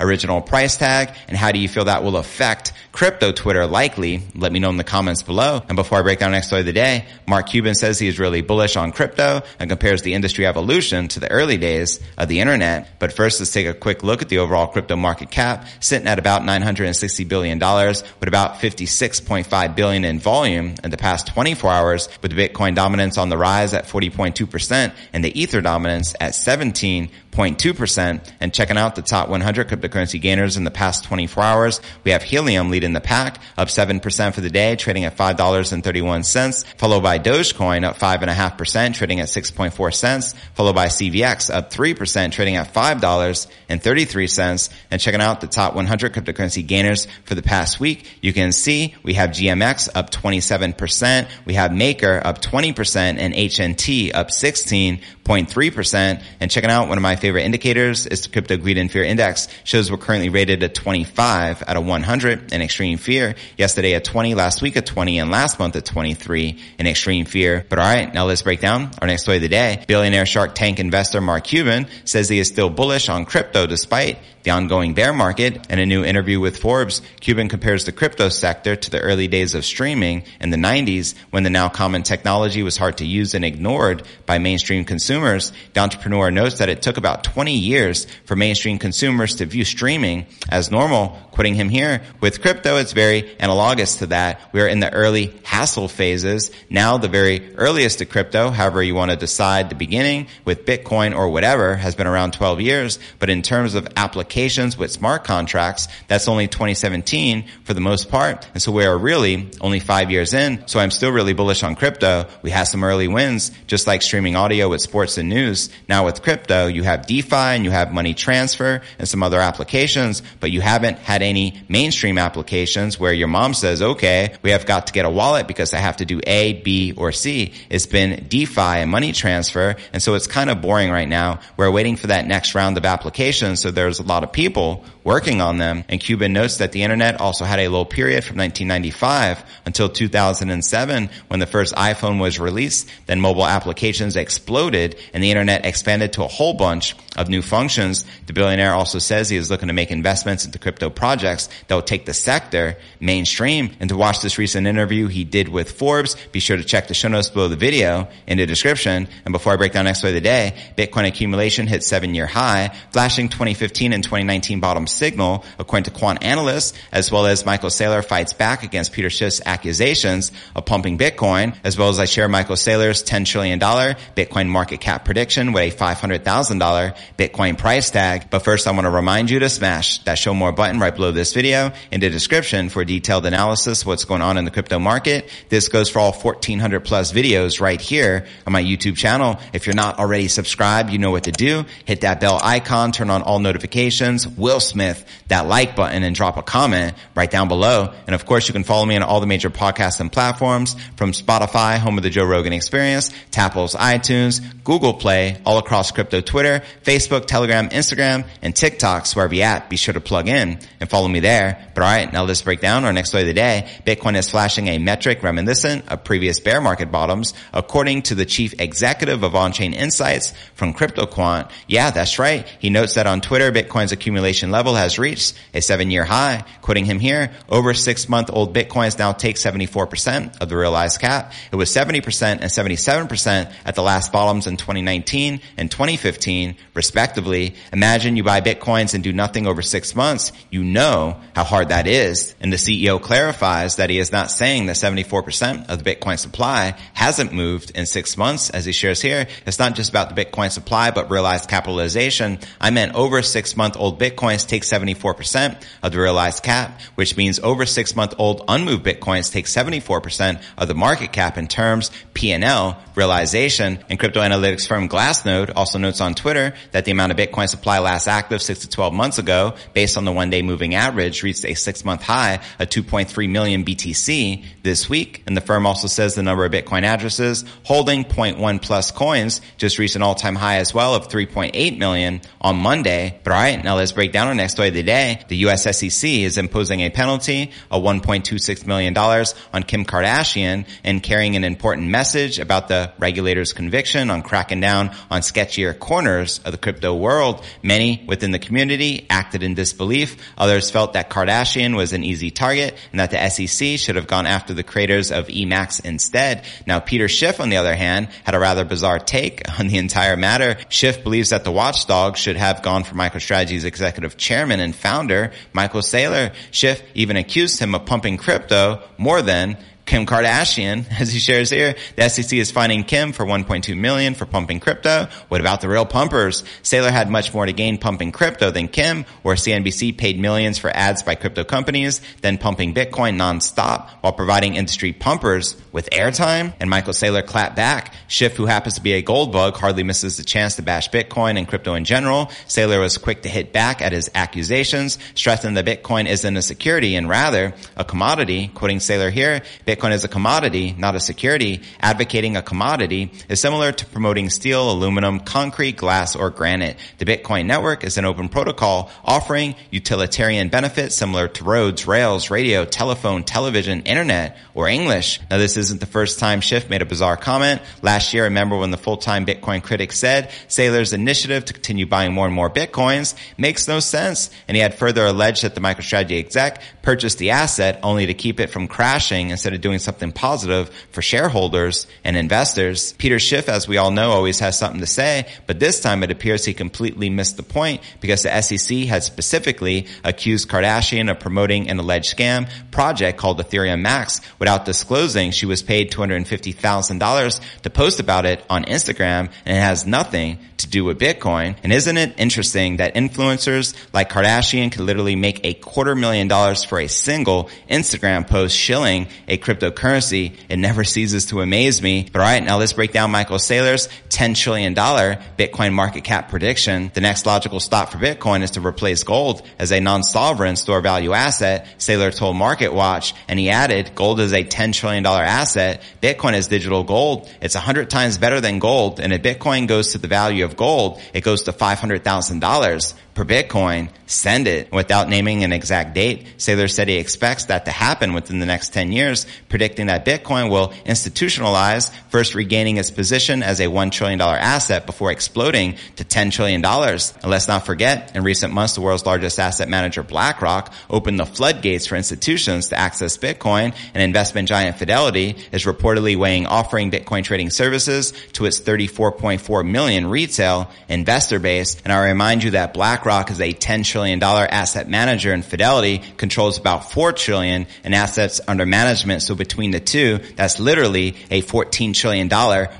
original 0.00 0.40
price 0.40 0.76
tag? 0.76 1.14
And 1.28 1.36
how 1.36 1.52
do 1.52 1.58
you 1.58 1.68
feel 1.68 1.84
that 1.84 2.02
will 2.02 2.16
affect 2.16 2.72
crypto 2.92 3.32
Twitter 3.32 3.66
likely? 3.66 4.22
Let 4.34 4.52
me 4.52 4.58
know 4.58 4.70
in 4.70 4.76
the 4.76 4.84
comments 4.84 5.22
below. 5.22 5.62
And 5.68 5.76
before 5.76 5.98
I 5.98 6.02
break 6.02 6.18
down 6.18 6.32
next 6.32 6.48
story 6.48 6.60
of 6.60 6.66
the 6.66 6.72
day, 6.72 7.06
Mark 7.26 7.46
Cuban 7.46 7.74
says 7.74 7.98
he 7.98 8.08
is 8.08 8.18
really 8.18 8.42
bullish 8.42 8.76
on 8.76 8.92
crypto 8.92 9.42
and 9.58 9.70
compares 9.70 10.02
the 10.02 10.14
industry 10.14 10.46
evolution 10.46 11.08
to 11.08 11.20
the 11.20 11.30
early 11.30 11.56
days 11.56 12.00
of 12.16 12.28
the 12.28 12.40
internet. 12.40 12.98
But 12.98 13.12
first, 13.12 13.40
let's 13.40 13.52
take 13.52 13.66
a 13.66 13.74
quick 13.74 14.02
look 14.02 14.22
at 14.22 14.28
the 14.28 14.38
overall 14.38 14.66
crypto 14.66 14.96
market 14.96 15.30
cap, 15.30 15.66
sitting 15.80 16.08
at 16.08 16.18
about 16.18 16.42
$960 16.42 17.28
billion 17.28 17.58
with 17.58 18.28
about 18.28 18.54
56.5 18.56 19.76
billion 19.76 20.04
in 20.04 20.18
volume 20.18 20.74
in 20.82 20.90
the 20.90 20.96
past 20.96 21.26
24 21.28 21.70
hours 21.70 22.08
with 22.22 22.32
Bitcoin 22.32 22.74
dominance 22.74 23.18
on 23.18 23.28
the 23.28 23.38
rise 23.38 23.74
at 23.74 23.84
40.2% 23.86 24.94
and 25.12 25.24
the 25.24 25.40
Ether 25.40 25.60
dominance 25.60 26.14
at 26.20 26.34
17 26.34 27.10
0.2%. 27.36 28.32
And 28.40 28.54
checking 28.54 28.78
out 28.78 28.94
the 28.94 29.02
top 29.02 29.28
100 29.28 29.68
cryptocurrency 29.68 30.20
gainers 30.20 30.56
in 30.56 30.64
the 30.64 30.70
past 30.70 31.04
24 31.04 31.42
hours, 31.42 31.80
we 32.02 32.12
have 32.12 32.22
Helium 32.22 32.70
leading 32.70 32.94
the 32.94 33.00
pack, 33.00 33.38
up 33.58 33.68
7% 33.68 34.34
for 34.34 34.40
the 34.40 34.50
day, 34.50 34.74
trading 34.76 35.04
at 35.04 35.16
$5.31, 35.16 36.64
followed 36.78 37.02
by 37.02 37.18
Dogecoin 37.18 37.84
up 37.84 37.98
5.5%, 37.98 38.94
trading 38.94 39.20
at 39.20 39.28
6.4 39.28 39.94
cents, 39.94 40.34
followed 40.54 40.74
by 40.74 40.86
CVX 40.86 41.54
up 41.54 41.70
3%, 41.70 42.32
trading 42.32 42.56
at 42.56 42.72
$5.33. 42.72 44.70
And 44.90 45.00
checking 45.00 45.20
out 45.20 45.40
the 45.40 45.46
top 45.46 45.74
100 45.74 46.14
cryptocurrency 46.14 46.66
gainers 46.66 47.06
for 47.24 47.34
the 47.34 47.42
past 47.42 47.78
week, 47.80 48.18
you 48.22 48.32
can 48.32 48.52
see 48.52 48.94
we 49.02 49.12
have 49.14 49.30
GMX 49.30 49.90
up 49.94 50.10
27%, 50.10 51.28
we 51.44 51.54
have 51.54 51.72
Maker 51.72 52.22
up 52.24 52.40
20%, 52.40 52.96
and 52.96 53.34
HNT 53.34 54.14
up 54.14 54.28
16.3%. 54.28 56.22
And 56.40 56.50
checking 56.50 56.70
out 56.70 56.88
one 56.88 56.96
of 56.96 57.02
my 57.02 57.16
favorite 57.16 57.25
indicators 57.34 58.06
is 58.06 58.22
the 58.22 58.28
Crypto 58.28 58.56
Greed 58.56 58.78
and 58.78 58.90
Fear 58.90 59.04
Index, 59.04 59.48
shows 59.64 59.90
we're 59.90 59.96
currently 59.96 60.28
rated 60.28 60.62
at 60.62 60.74
25 60.74 61.64
out 61.66 61.76
of 61.76 61.84
100 61.84 62.52
in 62.52 62.62
extreme 62.62 62.98
fear. 62.98 63.34
Yesterday 63.56 63.94
at 63.94 64.04
20, 64.04 64.34
last 64.34 64.62
week 64.62 64.76
at 64.76 64.86
20, 64.86 65.18
and 65.18 65.30
last 65.30 65.58
month 65.58 65.76
at 65.76 65.84
23 65.84 66.58
in 66.78 66.86
extreme 66.86 67.24
fear. 67.24 67.66
But 67.68 67.78
alright, 67.78 68.14
now 68.14 68.26
let's 68.26 68.42
break 68.42 68.60
down 68.60 68.90
our 69.00 69.06
next 69.06 69.22
story 69.22 69.38
of 69.38 69.42
the 69.42 69.48
day. 69.48 69.84
Billionaire 69.86 70.26
Shark 70.26 70.54
Tank 70.54 70.78
investor 70.78 71.20
Mark 71.20 71.44
Cuban 71.44 71.86
says 72.04 72.28
he 72.28 72.38
is 72.38 72.48
still 72.48 72.70
bullish 72.70 73.08
on 73.08 73.24
crypto 73.24 73.66
despite 73.66 74.18
the 74.46 74.52
ongoing 74.52 74.94
bear 74.94 75.12
market. 75.12 75.66
In 75.72 75.80
a 75.80 75.84
new 75.84 76.04
interview 76.04 76.38
with 76.38 76.58
Forbes, 76.58 77.02
Cuban 77.18 77.48
compares 77.48 77.84
the 77.84 77.90
crypto 77.90 78.28
sector 78.28 78.76
to 78.76 78.90
the 78.90 79.00
early 79.00 79.26
days 79.26 79.56
of 79.56 79.64
streaming 79.64 80.22
in 80.40 80.50
the 80.50 80.56
90s 80.56 81.16
when 81.30 81.42
the 81.42 81.50
now 81.50 81.68
common 81.68 82.04
technology 82.04 82.62
was 82.62 82.76
hard 82.76 82.98
to 82.98 83.04
use 83.04 83.34
and 83.34 83.44
ignored 83.44 84.06
by 84.24 84.38
mainstream 84.38 84.84
consumers. 84.84 85.52
The 85.74 85.80
entrepreneur 85.80 86.30
notes 86.30 86.58
that 86.58 86.68
it 86.68 86.80
took 86.80 86.96
about 86.96 87.24
20 87.24 87.54
years 87.54 88.06
for 88.24 88.36
mainstream 88.36 88.78
consumers 88.78 89.34
to 89.36 89.46
view 89.46 89.64
streaming 89.64 90.26
as 90.48 90.70
normal, 90.70 91.18
quoting 91.32 91.56
him 91.56 91.68
here. 91.68 92.02
With 92.20 92.40
crypto, 92.40 92.76
it's 92.76 92.92
very 92.92 93.36
analogous 93.40 93.96
to 93.96 94.06
that. 94.06 94.40
We're 94.52 94.68
in 94.68 94.78
the 94.78 94.92
early 94.92 95.34
hassle 95.42 95.88
phases. 95.88 96.52
Now 96.70 96.98
the 96.98 97.08
very 97.08 97.56
earliest 97.56 98.00
of 98.00 98.10
crypto, 98.10 98.50
however 98.50 98.80
you 98.80 98.94
want 98.94 99.10
to 99.10 99.16
decide 99.16 99.70
the 99.70 99.74
beginning 99.74 100.28
with 100.44 100.66
Bitcoin 100.66 101.16
or 101.16 101.30
whatever 101.30 101.74
has 101.74 101.96
been 101.96 102.06
around 102.06 102.32
12 102.34 102.60
years. 102.60 103.00
But 103.18 103.28
in 103.28 103.42
terms 103.42 103.74
of 103.74 103.88
application 103.96 104.35
applications 104.36 104.76
with 104.76 104.92
smart 104.92 105.24
contracts, 105.24 105.88
that's 106.08 106.28
only 106.28 106.46
2017 106.46 107.46
for 107.64 107.72
the 107.72 107.80
most 107.80 108.10
part. 108.10 108.46
And 108.52 108.62
so 108.62 108.70
we 108.70 108.84
are 108.84 108.98
really 108.98 109.48
only 109.62 109.80
five 109.80 110.10
years 110.10 110.34
in. 110.34 110.62
So 110.68 110.78
I'm 110.78 110.90
still 110.90 111.10
really 111.10 111.32
bullish 111.32 111.62
on 111.62 111.74
crypto. 111.74 112.26
We 112.42 112.50
have 112.50 112.68
some 112.68 112.84
early 112.84 113.08
wins, 113.08 113.50
just 113.66 113.86
like 113.86 114.02
streaming 114.02 114.36
audio 114.36 114.68
with 114.68 114.82
sports 114.82 115.16
and 115.16 115.30
news. 115.30 115.70
Now 115.88 116.04
with 116.04 116.20
crypto, 116.20 116.66
you 116.66 116.82
have 116.82 117.06
DeFi 117.06 117.34
and 117.34 117.64
you 117.64 117.70
have 117.70 117.94
money 117.94 118.12
transfer 118.12 118.82
and 118.98 119.08
some 119.08 119.22
other 119.22 119.40
applications, 119.40 120.22
but 120.38 120.50
you 120.50 120.60
haven't 120.60 120.98
had 120.98 121.22
any 121.22 121.58
mainstream 121.70 122.18
applications 122.18 123.00
where 123.00 123.14
your 123.14 123.28
mom 123.28 123.54
says, 123.54 123.80
okay, 123.80 124.36
we 124.42 124.50
have 124.50 124.66
got 124.66 124.88
to 124.88 124.92
get 124.92 125.06
a 125.06 125.10
wallet 125.10 125.48
because 125.48 125.72
I 125.72 125.78
have 125.78 125.96
to 125.96 126.04
do 126.04 126.20
A, 126.26 126.60
B, 126.60 126.92
or 126.94 127.10
C. 127.10 127.54
It's 127.70 127.86
been 127.86 128.26
DeFi 128.28 128.82
and 128.82 128.90
money 128.90 129.12
transfer. 129.12 129.76
And 129.94 130.02
so 130.02 130.14
it's 130.14 130.26
kind 130.26 130.50
of 130.50 130.60
boring 130.60 130.90
right 130.90 131.08
now. 131.08 131.40
We're 131.56 131.70
waiting 131.70 131.96
for 131.96 132.08
that 132.08 132.26
next 132.26 132.54
round 132.54 132.76
of 132.76 132.84
applications. 132.84 133.60
So 133.60 133.70
there's 133.70 133.98
a 133.98 134.02
lot 134.02 134.24
of 134.24 134.25
people 134.26 134.84
working 135.06 135.40
on 135.40 135.56
them. 135.56 135.84
And 135.88 136.00
Cuban 136.00 136.32
notes 136.32 136.56
that 136.56 136.72
the 136.72 136.82
internet 136.82 137.20
also 137.20 137.44
had 137.44 137.60
a 137.60 137.68
low 137.68 137.84
period 137.84 138.24
from 138.24 138.38
1995 138.38 139.44
until 139.64 139.88
2007 139.88 141.08
when 141.28 141.38
the 141.38 141.46
first 141.46 141.76
iPhone 141.76 142.20
was 142.20 142.40
released. 142.40 142.90
Then 143.06 143.20
mobile 143.20 143.46
applications 143.46 144.16
exploded 144.16 144.96
and 145.14 145.22
the 145.22 145.30
internet 145.30 145.64
expanded 145.64 146.14
to 146.14 146.24
a 146.24 146.28
whole 146.28 146.54
bunch 146.54 146.96
of 147.16 147.28
new 147.28 147.40
functions. 147.40 148.04
The 148.26 148.32
billionaire 148.32 148.74
also 148.74 148.98
says 148.98 149.30
he 149.30 149.36
is 149.36 149.48
looking 149.48 149.68
to 149.68 149.74
make 149.74 149.92
investments 149.92 150.44
into 150.44 150.58
crypto 150.58 150.90
projects 150.90 151.48
that 151.68 151.74
will 151.76 151.82
take 151.82 152.04
the 152.04 152.12
sector 152.12 152.76
mainstream. 152.98 153.76
And 153.78 153.88
to 153.90 153.96
watch 153.96 154.22
this 154.22 154.38
recent 154.38 154.66
interview 154.66 155.06
he 155.06 155.22
did 155.22 155.48
with 155.48 155.70
Forbes, 155.70 156.16
be 156.32 156.40
sure 156.40 156.56
to 156.56 156.64
check 156.64 156.88
the 156.88 156.94
show 156.94 157.08
notes 157.08 157.30
below 157.30 157.46
the 157.46 157.54
video 157.54 158.08
in 158.26 158.38
the 158.38 158.46
description. 158.46 159.06
And 159.24 159.30
before 159.30 159.52
I 159.52 159.56
break 159.56 159.72
down 159.72 159.84
next 159.84 160.02
way 160.02 160.10
of 160.10 160.16
the 160.16 160.20
day, 160.20 160.56
Bitcoin 160.76 161.06
accumulation 161.06 161.68
hit 161.68 161.84
seven 161.84 162.12
year 162.12 162.26
high, 162.26 162.74
flashing 162.90 163.28
2015 163.28 163.92
and 163.92 164.02
2019 164.02 164.58
bottom 164.58 164.88
signal, 164.96 165.44
according 165.58 165.84
to 165.84 165.90
quant 165.90 166.22
analysts, 166.22 166.72
as 166.92 167.12
well 167.12 167.26
as 167.26 167.46
Michael 167.46 167.70
Saylor 167.70 168.04
fights 168.04 168.32
back 168.32 168.62
against 168.62 168.92
Peter 168.92 169.08
Schiff's 169.08 169.40
accusations 169.44 170.32
of 170.54 170.64
pumping 170.64 170.98
Bitcoin, 170.98 171.56
as 171.64 171.78
well 171.78 171.88
as 171.88 171.98
I 171.98 172.06
share 172.06 172.28
Michael 172.28 172.56
Saylor's 172.56 173.02
$10 173.04 173.26
trillion 173.26 173.60
Bitcoin 173.60 174.48
market 174.48 174.80
cap 174.80 175.04
prediction 175.04 175.52
with 175.52 175.74
a 175.74 175.76
$500,000 175.76 176.96
Bitcoin 177.18 177.58
price 177.58 177.90
tag. 177.90 178.30
But 178.30 178.40
first, 178.40 178.66
I 178.66 178.72
want 178.72 178.84
to 178.84 178.90
remind 178.90 179.30
you 179.30 179.38
to 179.40 179.48
smash 179.48 179.98
that 180.04 180.18
show 180.18 180.34
more 180.34 180.52
button 180.52 180.80
right 180.80 180.94
below 180.94 181.12
this 181.12 181.32
video 181.32 181.72
in 181.90 182.00
the 182.00 182.10
description 182.10 182.68
for 182.68 182.84
detailed 182.84 183.26
analysis 183.26 183.84
what's 183.84 184.04
going 184.04 184.22
on 184.22 184.38
in 184.38 184.44
the 184.44 184.50
crypto 184.50 184.78
market. 184.78 185.28
This 185.48 185.68
goes 185.68 185.90
for 185.90 185.98
all 185.98 186.12
1400 186.12 186.80
plus 186.80 187.12
videos 187.12 187.60
right 187.60 187.80
here 187.80 188.26
on 188.46 188.52
my 188.52 188.62
YouTube 188.62 188.96
channel. 188.96 189.38
If 189.52 189.66
you're 189.66 189.74
not 189.74 189.98
already 189.98 190.28
subscribed, 190.28 190.90
you 190.90 190.98
know 190.98 191.10
what 191.10 191.24
to 191.24 191.32
do. 191.32 191.64
Hit 191.84 192.02
that 192.02 192.20
bell 192.20 192.40
icon, 192.42 192.92
turn 192.92 193.10
on 193.10 193.22
all 193.22 193.38
notifications. 193.38 194.26
Will 194.26 194.60
Smith 194.60 194.85
that 195.28 195.46
like 195.46 195.76
button 195.76 196.02
and 196.02 196.14
drop 196.14 196.36
a 196.36 196.42
comment 196.42 196.94
right 197.14 197.30
down 197.30 197.48
below. 197.48 197.92
And 198.06 198.14
of 198.14 198.26
course, 198.26 198.48
you 198.48 198.52
can 198.52 198.64
follow 198.64 198.84
me 198.84 198.96
on 198.96 199.02
all 199.02 199.20
the 199.20 199.26
major 199.26 199.50
podcasts 199.50 200.00
and 200.00 200.12
platforms 200.12 200.76
from 200.96 201.12
Spotify, 201.12 201.78
home 201.78 201.96
of 201.96 202.02
the 202.02 202.10
Joe 202.10 202.24
Rogan 202.24 202.52
experience, 202.52 203.10
Tapple's 203.30 203.74
iTunes, 203.74 204.40
Google 204.64 204.94
Play, 204.94 205.40
all 205.44 205.58
across 205.58 205.90
crypto 205.90 206.20
Twitter, 206.20 206.62
Facebook, 206.82 207.26
Telegram, 207.26 207.68
Instagram, 207.68 208.26
and 208.42 208.54
TikTok. 208.54 209.06
So 209.06 209.16
wherever 209.16 209.34
you 209.34 209.42
at, 209.42 209.70
be 209.70 209.76
sure 209.76 209.94
to 209.94 210.00
plug 210.00 210.28
in 210.28 210.58
and 210.80 210.90
follow 210.90 211.08
me 211.08 211.20
there. 211.20 211.70
But 211.74 211.82
all 211.82 211.88
right, 211.88 212.12
now 212.12 212.24
let's 212.24 212.42
break 212.42 212.60
down 212.60 212.84
our 212.84 212.92
next 212.92 213.10
story 213.10 213.22
of 213.22 213.28
the 213.28 213.34
day. 213.34 213.68
Bitcoin 213.86 214.16
is 214.16 214.30
flashing 214.30 214.68
a 214.68 214.78
metric 214.78 215.22
reminiscent 215.22 215.88
of 215.88 216.04
previous 216.04 216.40
bear 216.40 216.60
market 216.60 216.90
bottoms, 216.90 217.34
according 217.52 218.02
to 218.02 218.14
the 218.14 218.24
chief 218.24 218.54
executive 218.60 219.22
of 219.22 219.34
On-Chain 219.34 219.72
Insights 219.72 220.32
from 220.54 220.74
CryptoQuant. 220.74 221.50
Yeah, 221.66 221.90
that's 221.90 222.18
right. 222.18 222.46
He 222.58 222.70
notes 222.70 222.94
that 222.94 223.06
on 223.06 223.20
Twitter, 223.20 223.52
Bitcoin's 223.52 223.92
accumulation 223.92 224.50
level 224.50 224.75
has 224.76 224.98
reached 224.98 225.34
a 225.54 225.60
seven 225.60 225.90
year 225.90 226.04
high. 226.04 226.44
Quoting 226.62 226.84
him 226.84 226.98
here, 226.98 227.32
over 227.48 227.74
six 227.74 228.08
month 228.08 228.30
old 228.32 228.54
Bitcoins 228.54 228.98
now 228.98 229.12
take 229.12 229.36
74% 229.36 230.40
of 230.40 230.48
the 230.48 230.56
realized 230.56 231.00
cap. 231.00 231.32
It 231.52 231.56
was 231.56 231.70
70% 231.70 232.38
and 232.40 232.44
77% 232.44 233.52
at 233.64 233.74
the 233.74 233.82
last 233.82 234.12
bottoms 234.12 234.46
in 234.46 234.56
2019 234.56 235.40
and 235.56 235.70
2015, 235.70 236.56
respectively. 236.74 237.54
Imagine 237.72 238.16
you 238.16 238.24
buy 238.24 238.40
Bitcoins 238.40 238.94
and 238.94 239.02
do 239.02 239.12
nothing 239.12 239.46
over 239.46 239.62
six 239.62 239.94
months. 239.94 240.32
You 240.50 240.64
know 240.64 241.20
how 241.34 241.44
hard 241.44 241.68
that 241.68 241.86
is. 241.86 242.34
And 242.40 242.52
the 242.52 242.56
CEO 242.56 243.00
clarifies 243.00 243.76
that 243.76 243.90
he 243.90 243.98
is 243.98 244.12
not 244.12 244.30
saying 244.30 244.66
that 244.66 244.76
74% 244.76 245.68
of 245.68 245.82
the 245.82 245.94
Bitcoin 245.94 246.18
supply 246.18 246.78
hasn't 246.94 247.32
moved 247.32 247.72
in 247.74 247.86
six 247.86 248.16
months, 248.16 248.50
as 248.50 248.64
he 248.64 248.72
shares 248.72 249.00
here. 249.00 249.26
It's 249.46 249.58
not 249.58 249.74
just 249.74 249.90
about 249.90 250.14
the 250.14 250.24
Bitcoin 250.24 250.50
supply, 250.50 250.90
but 250.90 251.10
realized 251.10 251.48
capitalization. 251.48 252.38
I 252.60 252.70
meant 252.70 252.94
over 252.94 253.22
six 253.22 253.56
month 253.56 253.76
old 253.76 254.00
Bitcoins 254.00 254.46
take 254.46 254.64
74% 254.70 255.62
of 255.82 255.92
the 255.92 255.98
realized 255.98 256.42
cap, 256.42 256.80
which 256.94 257.16
means 257.16 257.38
over 257.40 257.66
six 257.66 257.96
month 257.96 258.14
old 258.18 258.44
unmoved 258.48 258.84
Bitcoins 258.84 259.32
take 259.32 259.46
74% 259.46 260.42
of 260.58 260.68
the 260.68 260.74
market 260.74 261.12
cap 261.12 261.38
in 261.38 261.48
terms 261.48 261.90
P&L 262.14 262.82
realization. 262.94 263.78
And 263.88 263.98
crypto 263.98 264.20
analytics 264.20 264.66
firm 264.66 264.88
Glassnode 264.88 265.52
also 265.54 265.78
notes 265.78 266.00
on 266.00 266.14
Twitter 266.14 266.54
that 266.72 266.84
the 266.84 266.92
amount 266.92 267.12
of 267.12 267.18
Bitcoin 267.18 267.48
supply 267.48 267.78
last 267.78 268.08
active 268.08 268.42
six 268.42 268.60
to 268.60 268.68
12 268.68 268.94
months 268.94 269.18
ago, 269.18 269.54
based 269.74 269.96
on 269.96 270.04
the 270.04 270.12
one 270.12 270.30
day 270.30 270.42
moving 270.42 270.74
average, 270.74 271.22
reached 271.22 271.44
a 271.44 271.54
six 271.54 271.84
month 271.84 272.02
high 272.02 272.40
of 272.58 272.68
2.3 272.68 273.30
million 273.30 273.64
BTC 273.64 274.44
this 274.62 274.88
week. 274.88 275.22
And 275.26 275.36
the 275.36 275.40
firm 275.40 275.66
also 275.66 275.88
says 275.88 276.14
the 276.14 276.22
number 276.22 276.44
of 276.44 276.52
Bitcoin 276.52 276.82
addresses 276.82 277.44
holding 277.64 278.04
0.1 278.04 278.62
plus 278.62 278.90
coins 278.90 279.40
just 279.58 279.78
reached 279.78 279.96
an 279.96 280.02
all 280.02 280.14
time 280.14 280.34
high 280.34 280.56
as 280.56 280.72
well 280.72 280.94
of 280.94 281.08
3.8 281.08 281.78
million 281.78 282.20
on 282.40 282.56
Monday. 282.56 283.20
But 283.22 283.32
all 283.32 283.38
right, 283.38 283.62
now 283.62 283.76
let's 283.76 283.92
break 283.92 284.12
down 284.12 284.28
our 284.28 284.34
next 284.34 284.45
story 284.46 284.68
of 284.68 284.74
the 284.74 284.82
day. 284.82 285.24
US 285.28 285.64
SEC 285.64 286.08
is 286.08 286.38
imposing 286.38 286.80
a 286.80 286.90
penalty 286.90 287.52
of 287.70 287.82
$1.26 287.82 288.66
million 288.66 288.96
on 288.96 289.62
Kim 289.62 289.84
Kardashian 289.84 290.66
and 290.82 291.02
carrying 291.02 291.36
an 291.36 291.44
important 291.44 291.88
message 291.88 292.38
about 292.38 292.68
the 292.68 292.92
regulator's 292.98 293.52
conviction 293.52 294.10
on 294.10 294.22
cracking 294.22 294.60
down 294.60 294.90
on 295.10 295.20
sketchier 295.20 295.78
corners 295.78 296.40
of 296.44 296.52
the 296.52 296.58
crypto 296.58 296.94
world. 296.94 297.44
Many 297.62 298.04
within 298.06 298.30
the 298.30 298.38
community 298.38 299.06
acted 299.10 299.42
in 299.42 299.54
disbelief. 299.54 300.16
Others 300.38 300.70
felt 300.70 300.94
that 300.94 301.10
Kardashian 301.10 301.76
was 301.76 301.92
an 301.92 302.04
easy 302.04 302.30
target 302.30 302.76
and 302.90 303.00
that 303.00 303.10
the 303.10 303.28
SEC 303.28 303.78
should 303.78 303.96
have 303.96 304.06
gone 304.06 304.26
after 304.26 304.54
the 304.54 304.62
creators 304.62 305.12
of 305.12 305.28
EMAX 305.28 305.84
instead. 305.84 306.44
Now, 306.66 306.80
Peter 306.80 307.08
Schiff, 307.08 307.40
on 307.40 307.48
the 307.48 307.56
other 307.56 307.74
hand, 307.74 308.08
had 308.24 308.34
a 308.34 308.38
rather 308.38 308.64
bizarre 308.64 308.98
take 308.98 309.42
on 309.58 309.68
the 309.68 309.78
entire 309.78 310.16
matter. 310.16 310.56
Schiff 310.68 311.02
believes 311.02 311.30
that 311.30 311.44
the 311.44 311.52
watchdog 311.52 312.16
should 312.16 312.36
have 312.36 312.62
gone 312.62 312.84
for 312.84 312.94
MicroStrategy's 312.94 313.64
executive 313.64 314.16
chairman 314.36 314.60
and 314.60 314.76
founder, 314.76 315.32
Michael 315.54 315.80
Saylor. 315.80 316.30
Schiff 316.50 316.82
even 316.94 317.16
accused 317.16 317.58
him 317.58 317.74
of 317.74 317.86
pumping 317.86 318.18
crypto 318.18 318.82
more 318.98 319.22
than 319.22 319.56
Kim 319.86 320.04
Kardashian, 320.04 320.84
as 321.00 321.12
he 321.12 321.20
shares 321.20 321.50
here, 321.50 321.76
the 321.94 322.08
SEC 322.08 322.32
is 322.32 322.50
fining 322.50 322.84
Kim 322.84 323.12
for 323.12 323.24
1.2 323.24 323.76
million 323.76 324.14
for 324.14 324.26
pumping 324.26 324.60
crypto. 324.60 325.08
What 325.28 325.40
about 325.40 325.60
the 325.60 325.68
real 325.68 325.86
pumpers? 325.86 326.42
Saylor 326.62 326.90
had 326.90 327.08
much 327.08 327.32
more 327.32 327.46
to 327.46 327.52
gain 327.52 327.78
pumping 327.78 328.12
crypto 328.12 328.50
than 328.50 328.68
Kim, 328.68 329.04
where 329.22 329.36
CNBC 329.36 329.96
paid 329.96 330.18
millions 330.18 330.58
for 330.58 330.70
ads 330.70 331.04
by 331.04 331.14
crypto 331.14 331.44
companies, 331.44 332.00
then 332.20 332.36
pumping 332.36 332.74
Bitcoin 332.74 333.16
nonstop 333.16 333.88
while 334.00 334.12
providing 334.12 334.56
industry 334.56 334.92
pumpers 334.92 335.56
with 335.72 335.88
airtime. 335.90 336.52
And 336.58 336.68
Michael 336.68 336.92
Saylor 336.92 337.24
clapped 337.24 337.54
back. 337.54 337.94
Schiff, 338.08 338.36
who 338.36 338.46
happens 338.46 338.74
to 338.74 338.82
be 338.82 338.94
a 338.94 339.02
gold 339.02 339.32
bug, 339.32 339.56
hardly 339.56 339.84
misses 339.84 340.16
the 340.16 340.24
chance 340.24 340.56
to 340.56 340.62
bash 340.62 340.90
Bitcoin 340.90 341.38
and 341.38 341.46
crypto 341.46 341.74
in 341.74 341.84
general. 341.84 342.26
Saylor 342.48 342.80
was 342.80 342.98
quick 342.98 343.22
to 343.22 343.28
hit 343.28 343.52
back 343.52 343.80
at 343.80 343.92
his 343.92 344.10
accusations, 344.14 344.98
stressing 345.14 345.54
that 345.54 345.64
Bitcoin 345.64 346.06
isn't 346.06 346.36
a 346.36 346.42
security 346.42 346.96
and 346.96 347.08
rather 347.08 347.54
a 347.76 347.84
commodity. 347.84 348.48
Quoting 348.48 348.78
Saylor 348.78 349.12
here, 349.12 349.42
Bitcoin 349.66 349.75
is 349.84 350.04
a 350.04 350.08
commodity, 350.08 350.74
not 350.76 350.94
a 350.94 351.00
security. 351.00 351.62
Advocating 351.80 352.36
a 352.36 352.42
commodity 352.42 353.12
is 353.28 353.40
similar 353.40 353.72
to 353.72 353.86
promoting 353.86 354.30
steel, 354.30 354.70
aluminum, 354.70 355.20
concrete, 355.20 355.76
glass, 355.76 356.16
or 356.16 356.30
granite. 356.30 356.76
The 356.98 357.04
Bitcoin 357.04 357.46
network 357.46 357.84
is 357.84 357.98
an 357.98 358.04
open 358.04 358.28
protocol 358.28 358.90
offering 359.04 359.54
utilitarian 359.70 360.48
benefits 360.48 360.96
similar 360.96 361.28
to 361.28 361.44
roads, 361.44 361.86
rails, 361.86 362.30
radio, 362.30 362.64
telephone, 362.64 363.24
television, 363.24 363.82
internet, 363.82 364.36
or 364.54 364.68
English. 364.68 365.20
Now 365.30 365.38
this 365.38 365.56
isn't 365.56 365.80
the 365.80 365.86
first 365.86 366.18
time 366.18 366.40
Schiff 366.40 366.68
made 366.68 366.82
a 366.82 366.86
bizarre 366.86 367.16
comment. 367.16 367.62
Last 367.82 368.14
year, 368.14 368.24
I 368.24 368.26
remember 368.26 368.56
when 368.56 368.70
the 368.70 368.76
full-time 368.76 369.26
Bitcoin 369.26 369.62
critic 369.62 369.92
said 369.92 370.30
Saylor's 370.48 370.92
initiative 370.92 371.44
to 371.44 371.52
continue 371.52 371.86
buying 371.86 372.12
more 372.12 372.26
and 372.26 372.34
more 372.34 372.50
Bitcoins 372.50 373.14
makes 373.36 373.68
no 373.68 373.80
sense. 373.80 374.30
And 374.48 374.56
he 374.56 374.62
had 374.62 374.74
further 374.74 375.06
alleged 375.06 375.42
that 375.42 375.54
the 375.54 375.60
MicroStrategy 375.60 376.18
exec 376.18 376.62
purchased 376.82 377.18
the 377.18 377.30
asset 377.30 377.80
only 377.82 378.06
to 378.06 378.14
keep 378.14 378.40
it 378.40 378.50
from 378.50 378.68
crashing 378.68 379.30
instead 379.30 379.52
of 379.52 379.60
doing 379.66 379.80
something 379.80 380.12
positive 380.12 380.70
for 380.92 381.02
shareholders 381.02 381.88
and 382.04 382.16
investors. 382.16 382.92
Peter 382.98 383.18
Schiff, 383.18 383.48
as 383.48 383.66
we 383.66 383.78
all 383.78 383.90
know, 383.90 384.12
always 384.12 384.38
has 384.38 384.56
something 384.56 384.78
to 384.78 384.86
say, 384.86 385.26
but 385.48 385.58
this 385.58 385.80
time 385.80 386.04
it 386.04 386.12
appears 386.12 386.44
he 386.44 386.54
completely 386.54 387.10
missed 387.10 387.36
the 387.36 387.42
point 387.42 387.80
because 388.00 388.22
the 388.22 388.42
SEC 388.42 388.86
had 388.86 389.02
specifically 389.02 389.88
accused 390.04 390.48
Kardashian 390.48 391.10
of 391.10 391.18
promoting 391.18 391.68
an 391.68 391.80
alleged 391.80 392.16
scam 392.16 392.48
project 392.70 393.18
called 393.18 393.40
Ethereum 393.40 393.80
Max 393.80 394.20
without 394.38 394.64
disclosing 394.64 395.32
she 395.32 395.46
was 395.46 395.64
paid 395.64 395.90
$250,000 395.90 397.40
to 397.62 397.70
post 397.70 397.98
about 397.98 398.24
it 398.24 398.44
on 398.48 398.62
Instagram 398.66 399.32
and 399.44 399.56
it 399.58 399.60
has 399.60 399.84
nothing 399.84 400.38
to 400.58 400.68
do 400.68 400.84
with 400.84 400.98
Bitcoin. 400.98 401.56
And 401.62 401.72
isn't 401.72 401.96
it 401.96 402.14
interesting 402.18 402.76
that 402.76 402.94
influencers 402.94 403.74
like 403.92 404.10
Kardashian 404.10 404.70
could 404.70 404.82
literally 404.82 405.16
make 405.16 405.40
a 405.44 405.54
quarter 405.54 405.94
million 405.94 406.28
dollars 406.28 406.64
for 406.64 406.78
a 406.78 406.88
single 406.88 407.50
Instagram 407.68 408.26
post 408.26 408.56
shilling 408.56 409.08
a 409.28 409.36
cryptocurrency? 409.56 410.36
It 410.48 410.58
never 410.58 410.84
ceases 410.84 411.26
to 411.26 411.40
amaze 411.40 411.82
me. 411.82 412.08
But 412.12 412.20
alright, 412.20 412.42
now 412.42 412.58
let's 412.58 412.72
break 412.72 412.92
down 412.92 413.10
Michael 413.10 413.38
Saylor's 413.38 413.88
$10 414.10 414.36
trillion 414.36 414.74
Bitcoin 414.74 415.72
market 415.72 416.04
cap 416.04 416.28
prediction. 416.28 416.90
The 416.94 417.00
next 417.00 417.26
logical 417.26 417.60
stop 417.60 417.90
for 417.90 417.98
Bitcoin 417.98 418.42
is 418.42 418.52
to 418.52 418.60
replace 418.60 419.02
gold 419.02 419.42
as 419.58 419.72
a 419.72 419.80
non-sovereign 419.80 420.56
store 420.56 420.80
value 420.80 421.12
asset, 421.12 421.66
Saylor 421.78 422.16
told 422.16 422.36
MarketWatch, 422.36 423.12
and 423.28 423.38
he 423.38 423.50
added, 423.50 423.92
gold 423.94 424.20
is 424.20 424.32
a 424.32 424.44
$10 424.44 424.72
trillion 424.72 425.04
asset. 425.06 425.82
Bitcoin 426.02 426.34
is 426.34 426.48
digital 426.48 426.84
gold. 426.84 427.30
It's 427.40 427.54
100 427.54 427.90
times 427.90 428.18
better 428.18 428.40
than 428.40 428.58
gold, 428.58 429.00
and 429.00 429.12
if 429.12 429.22
Bitcoin 429.22 429.66
goes 429.66 429.92
to 429.92 429.98
the 429.98 430.08
value 430.08 430.44
of 430.44 430.56
gold, 430.56 431.00
it 431.14 431.22
goes 431.22 431.44
to 431.44 431.52
$500,000 431.52 432.94
per 433.16 433.24
Bitcoin, 433.24 433.88
send 434.06 434.46
it 434.46 434.70
without 434.70 435.08
naming 435.08 435.42
an 435.42 435.52
exact 435.52 435.94
date. 435.94 436.26
Saylor 436.36 436.70
said 436.70 436.86
he 436.86 436.96
expects 436.96 437.46
that 437.46 437.64
to 437.64 437.70
happen 437.70 438.12
within 438.12 438.38
the 438.38 438.46
next 438.46 438.74
10 438.74 438.92
years, 438.92 439.26
predicting 439.48 439.86
that 439.86 440.04
Bitcoin 440.04 440.50
will 440.50 440.68
institutionalize, 440.84 441.90
first 442.10 442.34
regaining 442.34 442.76
its 442.76 442.90
position 442.90 443.42
as 443.42 443.58
a 443.58 443.66
$1 443.66 443.90
trillion 443.90 444.20
asset 444.20 444.84
before 444.84 445.10
exploding 445.10 445.76
to 445.96 446.04
$10 446.04 446.30
trillion. 446.30 446.62
And 446.64 447.30
let's 447.30 447.48
not 447.48 447.64
forget, 447.64 448.14
in 448.14 448.22
recent 448.22 448.52
months, 448.52 448.74
the 448.74 448.82
world's 448.82 449.06
largest 449.06 449.40
asset 449.40 449.68
manager, 449.68 450.02
BlackRock, 450.02 450.72
opened 450.90 451.18
the 451.18 451.26
floodgates 451.26 451.86
for 451.86 451.96
institutions 451.96 452.68
to 452.68 452.78
access 452.78 453.16
Bitcoin, 453.16 453.74
and 453.94 454.02
investment 454.02 454.46
giant 454.46 454.76
Fidelity 454.76 455.36
is 455.52 455.64
reportedly 455.64 456.16
weighing 456.16 456.46
offering 456.46 456.90
Bitcoin 456.90 457.24
trading 457.24 457.48
services 457.48 458.12
to 458.34 458.44
its 458.44 458.60
34.4 458.60 459.66
million 459.66 460.06
retail 460.06 460.70
investor 460.88 461.38
base. 461.38 461.80
And 461.82 461.92
I 461.92 462.04
remind 462.08 462.44
you 462.44 462.50
that 462.50 462.74
BlackRock 462.74 463.05
BlackRock 463.06 463.30
is 463.30 463.40
a 463.40 463.52
$10 463.52 463.84
trillion 463.84 464.20
asset 464.20 464.88
manager 464.88 465.32
and 465.32 465.44
Fidelity 465.44 465.98
controls 466.16 466.58
about 466.58 466.90
4 466.90 467.12
trillion 467.12 467.68
in 467.84 467.94
assets 467.94 468.40
under 468.48 468.66
management. 468.66 469.22
So 469.22 469.36
between 469.36 469.70
the 469.70 469.78
two, 469.78 470.18
that's 470.34 470.58
literally 470.58 471.14
a 471.30 471.40
$14 471.42 471.94
trillion 471.94 472.28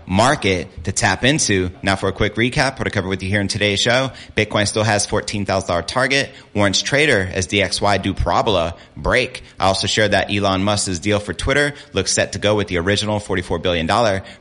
market 0.04 0.84
to 0.84 0.90
tap 0.90 1.22
into. 1.22 1.70
Now 1.80 1.94
for 1.94 2.08
a 2.08 2.12
quick 2.12 2.34
recap, 2.34 2.76
what 2.80 2.88
I 2.88 2.90
covered 2.90 3.08
with 3.08 3.22
you 3.22 3.28
here 3.28 3.40
in 3.40 3.46
today's 3.46 3.78
show, 3.78 4.10
Bitcoin 4.36 4.66
still 4.66 4.82
has 4.82 5.06
$14,000 5.06 5.86
target, 5.86 6.30
warrants 6.52 6.82
trader 6.82 7.20
as 7.20 7.46
DXY 7.46 8.02
do 8.02 8.12
parabola 8.12 8.76
break. 8.96 9.44
I 9.60 9.66
also 9.66 9.86
shared 9.86 10.10
that 10.10 10.34
Elon 10.34 10.64
Musk's 10.64 10.98
deal 10.98 11.20
for 11.20 11.34
Twitter 11.34 11.74
looks 11.92 12.10
set 12.10 12.32
to 12.32 12.40
go 12.40 12.56
with 12.56 12.66
the 12.66 12.78
original 12.78 13.20
$44 13.20 13.62
billion 13.62 13.86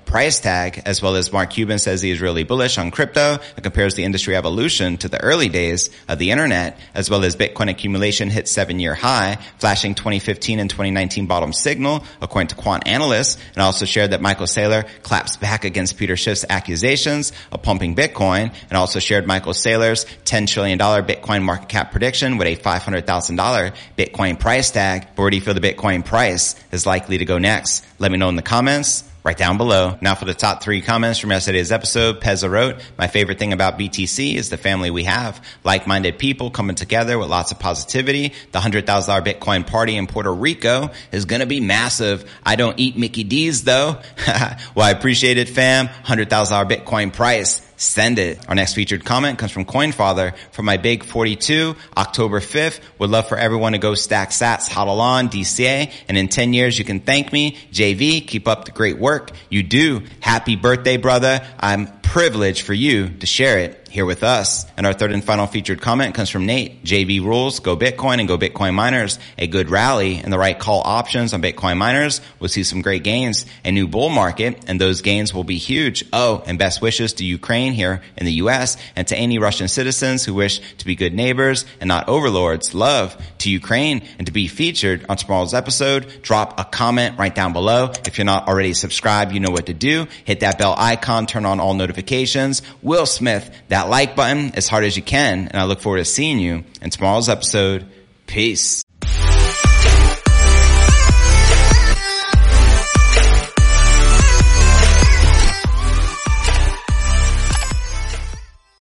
price 0.05 0.39
tag, 0.39 0.81
as 0.85 1.01
well 1.01 1.15
as 1.15 1.33
Mark 1.33 1.49
Cuban 1.49 1.79
says 1.79 2.01
he 2.01 2.11
is 2.11 2.21
really 2.21 2.43
bullish 2.43 2.77
on 2.77 2.91
crypto 2.91 3.39
and 3.55 3.63
compares 3.63 3.95
the 3.95 4.03
industry 4.03 4.35
evolution 4.35 4.97
to 4.97 5.09
the 5.09 5.21
early 5.21 5.49
days 5.49 5.89
of 6.07 6.19
the 6.19 6.31
internet, 6.31 6.77
as 6.93 7.09
well 7.09 7.23
as 7.23 7.35
Bitcoin 7.35 7.69
accumulation 7.69 8.29
hit 8.29 8.47
seven 8.47 8.79
year 8.79 8.93
high, 8.93 9.37
flashing 9.57 9.95
2015 9.95 10.59
and 10.59 10.69
2019 10.69 11.25
bottom 11.25 11.51
signal, 11.51 12.03
according 12.21 12.47
to 12.47 12.55
quant 12.55 12.87
analysts, 12.87 13.37
and 13.53 13.61
also 13.61 13.85
shared 13.85 14.11
that 14.11 14.21
Michael 14.21 14.45
Saylor 14.45 14.87
claps 15.03 15.37
back 15.37 15.65
against 15.65 15.97
Peter 15.97 16.15
Schiff's 16.15 16.45
accusations 16.49 17.31
of 17.51 17.61
pumping 17.61 17.95
Bitcoin, 17.95 18.53
and 18.69 18.77
also 18.77 18.99
shared 18.99 19.25
Michael 19.25 19.53
Saylor's 19.53 20.05
$10 20.25 20.47
trillion 20.47 20.77
Bitcoin 20.79 21.43
market 21.43 21.69
cap 21.69 21.91
prediction 21.91 22.37
with 22.37 22.47
a 22.47 22.55
$500,000 22.55 23.75
Bitcoin 23.97 24.39
price 24.39 24.71
tag. 24.71 25.07
Where 25.15 25.29
do 25.29 25.35
you 25.35 25.41
feel 25.41 25.53
the 25.53 25.59
Bitcoin 25.59 26.05
price 26.05 26.55
is 26.71 26.85
likely 26.85 27.17
to 27.17 27.25
go 27.25 27.37
next? 27.37 27.85
Let 27.99 28.11
me 28.11 28.17
know 28.17 28.29
in 28.29 28.35
the 28.35 28.41
comments 28.41 29.03
right 29.25 29.35
down 29.35 29.57
below. 29.57 29.97
Now 30.01 30.13
for 30.13 30.25
the 30.25 30.35
top 30.35 30.61
three 30.61 30.81
comments 30.81 31.17
from 31.17 31.31
yesterday's 31.31 31.71
episode, 31.71 32.21
Pezza 32.21 32.47
wrote, 32.47 32.75
my 32.95 33.07
favorite 33.07 33.39
thing 33.39 33.53
about 33.53 33.79
BTC 33.79 34.35
is 34.35 34.51
the 34.51 34.57
family 34.57 34.91
we 34.91 35.05
have. 35.05 35.43
Like-minded 35.63 36.19
people 36.19 36.51
coming 36.51 36.75
together 36.75 37.17
with 37.17 37.27
lots 37.27 37.51
of 37.51 37.57
positivity. 37.57 38.33
The 38.51 38.59
$100,000 38.59 38.85
Bitcoin 39.25 39.65
party 39.65 39.97
in 39.97 40.05
Puerto 40.05 40.31
Rico 40.31 40.91
is 41.11 41.25
going 41.25 41.39
to 41.39 41.47
be 41.47 41.59
massive. 41.59 42.31
I 42.45 42.55
don't 42.55 42.79
eat 42.79 42.97
Mickey 42.97 43.23
D's 43.23 43.63
though. 43.63 43.99
well, 44.75 44.85
I 44.85 44.91
appreciate 44.91 45.39
it, 45.39 45.49
fam. 45.49 45.87
$100,000 45.87 46.69
Bitcoin 46.69 47.11
price 47.11 47.64
send 47.77 48.19
it. 48.19 48.47
Our 48.47 48.55
next 48.55 48.73
featured 48.73 49.05
comment 49.05 49.37
comes 49.37 49.51
from 49.51 49.65
Coinfather 49.65 50.35
for 50.51 50.63
my 50.63 50.77
big 50.77 51.03
42, 51.03 51.75
October 51.97 52.39
5th. 52.39 52.79
Would 52.99 53.09
love 53.09 53.27
for 53.27 53.37
everyone 53.37 53.73
to 53.73 53.77
go 53.77 53.95
stack 53.95 54.29
sats, 54.29 54.69
hodl 54.69 54.99
on, 54.99 55.29
DCA, 55.29 55.91
and 56.07 56.17
in 56.17 56.27
10 56.27 56.53
years 56.53 56.77
you 56.77 56.85
can 56.85 56.99
thank 56.99 57.31
me. 57.31 57.57
JV, 57.71 58.25
keep 58.25 58.47
up 58.47 58.65
the 58.65 58.71
great 58.71 58.97
work. 58.97 59.31
You 59.49 59.63
do. 59.63 60.03
Happy 60.19 60.55
birthday, 60.55 60.97
brother. 60.97 61.45
I'm 61.59 61.87
privileged 62.05 62.61
for 62.61 62.73
you 62.73 63.09
to 63.09 63.25
share 63.25 63.59
it 63.59 63.85
here 63.95 64.05
with 64.05 64.23
us. 64.23 64.65
And 64.75 64.85
our 64.85 64.91
third 64.91 65.13
and 65.13 65.23
final 65.23 65.47
featured 65.47 65.79
comment 65.79 66.15
comes 66.15 66.29
from 66.29 66.45
Nate. 66.45 66.83
JV 66.83 67.23
rules, 67.23 67.61
go 67.61 67.77
Bitcoin 67.77 68.19
and 68.19 68.27
go 68.27 68.37
Bitcoin 68.37 68.73
miners. 68.73 69.19
A 69.37 69.47
good 69.47 69.69
rally 69.69 70.17
and 70.17 70.33
the 70.33 70.37
right 70.37 70.59
call 70.59 70.81
options 70.83 71.33
on 71.33 71.41
Bitcoin 71.41 71.77
miners 71.77 72.19
will 72.39 72.49
see 72.49 72.63
some 72.63 72.81
great 72.81 73.03
gains. 73.05 73.45
A 73.63 73.71
new 73.71 73.87
bull 73.87 74.09
market 74.09 74.65
and 74.67 74.81
those 74.81 75.01
gains 75.01 75.33
will 75.33 75.45
be 75.45 75.57
huge. 75.57 76.03
Oh, 76.11 76.43
and 76.45 76.59
best 76.59 76.81
wishes 76.81 77.13
to 77.13 77.25
Ukraine 77.25 77.71
here 77.71 78.01
in 78.17 78.25
the 78.25 78.33
U.S. 78.33 78.75
and 78.97 79.07
to 79.07 79.15
any 79.15 79.39
Russian 79.39 79.69
citizens 79.69 80.25
who 80.25 80.33
wish 80.33 80.59
to 80.79 80.85
be 80.85 80.95
good 80.95 81.13
neighbors 81.13 81.65
and 81.79 81.87
not 81.87 82.09
overlords. 82.09 82.75
Love 82.75 83.15
to 83.39 83.49
Ukraine 83.49 84.05
and 84.17 84.27
to 84.27 84.33
be 84.33 84.47
featured 84.49 85.05
on 85.07 85.15
tomorrow's 85.15 85.53
episode. 85.53 86.21
Drop 86.21 86.59
a 86.59 86.65
comment 86.65 87.17
right 87.17 87.33
down 87.33 87.53
below. 87.53 87.91
If 88.05 88.17
you're 88.17 88.25
not 88.25 88.49
already 88.49 88.73
subscribed, 88.73 89.31
you 89.31 89.39
know 89.39 89.51
what 89.51 89.67
to 89.67 89.73
do. 89.73 90.07
Hit 90.25 90.41
that 90.41 90.57
bell 90.57 90.75
icon, 90.77 91.27
turn 91.27 91.45
on 91.45 91.61
all 91.61 91.73
notifications. 91.95 92.61
Will 92.81 93.05
Smith, 93.05 93.49
that 93.69 93.89
like 93.89 94.15
button 94.15 94.53
as 94.55 94.67
hard 94.67 94.83
as 94.83 94.97
you 94.97 95.03
can. 95.03 95.47
And 95.47 95.55
I 95.55 95.63
look 95.65 95.79
forward 95.79 95.99
to 95.99 96.05
seeing 96.05 96.39
you 96.39 96.63
in 96.81 96.89
tomorrow's 96.89 97.29
episode. 97.29 97.85
Peace. 98.27 98.84